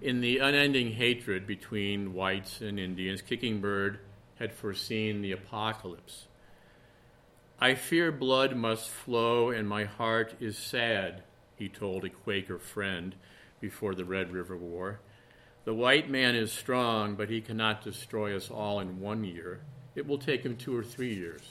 In 0.00 0.20
the 0.20 0.38
unending 0.38 0.92
hatred 0.92 1.46
between 1.46 2.14
whites 2.14 2.60
and 2.60 2.78
Indians, 2.78 3.22
Kicking 3.22 3.60
Bird 3.60 4.00
had 4.36 4.52
foreseen 4.52 5.22
the 5.22 5.32
apocalypse. 5.32 6.26
I 7.60 7.74
fear 7.74 8.12
blood 8.12 8.56
must 8.56 8.88
flow, 8.88 9.50
and 9.50 9.68
my 9.68 9.84
heart 9.84 10.34
is 10.40 10.56
sad, 10.56 11.22
he 11.58 11.68
told 11.68 12.04
a 12.04 12.10
Quaker 12.10 12.58
friend 12.58 13.14
before 13.60 13.94
the 13.94 14.04
Red 14.04 14.32
River 14.32 14.56
War. 14.56 15.00
The 15.64 15.74
white 15.74 16.08
man 16.08 16.34
is 16.34 16.52
strong, 16.52 17.14
but 17.14 17.28
he 17.28 17.40
cannot 17.40 17.84
destroy 17.84 18.34
us 18.34 18.50
all 18.50 18.80
in 18.80 19.00
one 19.00 19.24
year. 19.24 19.60
It 19.94 20.06
will 20.06 20.18
take 20.18 20.44
him 20.44 20.56
two 20.56 20.76
or 20.76 20.84
three 20.84 21.14
years, 21.14 21.42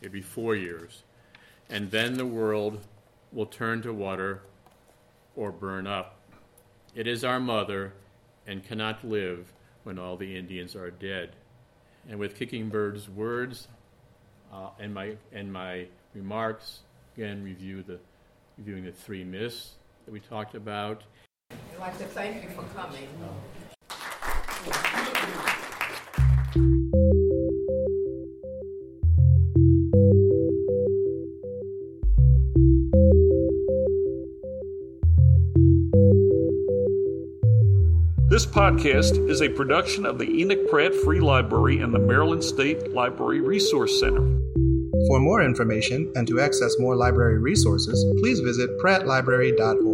maybe 0.00 0.22
four 0.22 0.54
years. 0.54 1.02
And 1.68 1.90
then 1.90 2.14
the 2.14 2.26
world 2.26 2.80
will 3.32 3.46
turn 3.46 3.82
to 3.82 3.92
water 3.92 4.42
or 5.36 5.52
burn 5.52 5.86
up. 5.86 6.16
It 6.94 7.06
is 7.06 7.24
our 7.24 7.40
mother 7.40 7.92
and 8.46 8.64
cannot 8.64 9.04
live 9.04 9.52
when 9.84 9.98
all 9.98 10.16
the 10.16 10.36
Indians 10.36 10.74
are 10.74 10.90
dead. 10.90 11.36
And 12.08 12.18
with 12.18 12.36
Kicking 12.36 12.68
Bird's 12.68 13.08
words 13.08 13.68
uh, 14.52 14.70
and 14.78 14.94
my 14.94 15.16
and 15.32 15.52
my 15.52 15.86
remarks, 16.14 16.80
again 17.14 17.44
review 17.44 17.82
the 17.82 17.98
reviewing 18.60 18.84
the 18.84 18.92
three 18.92 19.24
myths 19.24 19.76
that 20.04 20.12
we 20.12 20.20
talked 20.20 20.54
about. 20.54 21.02
I'd 21.50 21.80
like 21.80 21.96
to 21.98 22.04
thank 22.04 22.42
you 22.42 22.50
for 22.50 22.62
coming. 22.74 23.08
This 38.28 38.44
podcast 38.46 39.28
is 39.28 39.40
a 39.40 39.48
production 39.48 40.04
of 40.04 40.18
the 40.18 40.30
Enoch 40.30 40.68
Pratt 40.68 40.94
Free 40.94 41.20
Library 41.20 41.78
and 41.78 41.94
the 41.94 41.98
Maryland 41.98 42.44
State 42.44 42.92
Library 42.92 43.40
Resource 43.40 43.98
Center. 43.98 44.49
For 45.08 45.18
more 45.20 45.42
information 45.42 46.12
and 46.14 46.26
to 46.28 46.40
access 46.40 46.78
more 46.78 46.96
library 46.96 47.38
resources, 47.38 48.04
please 48.20 48.40
visit 48.40 48.70
prattlibrary.org. 48.78 49.89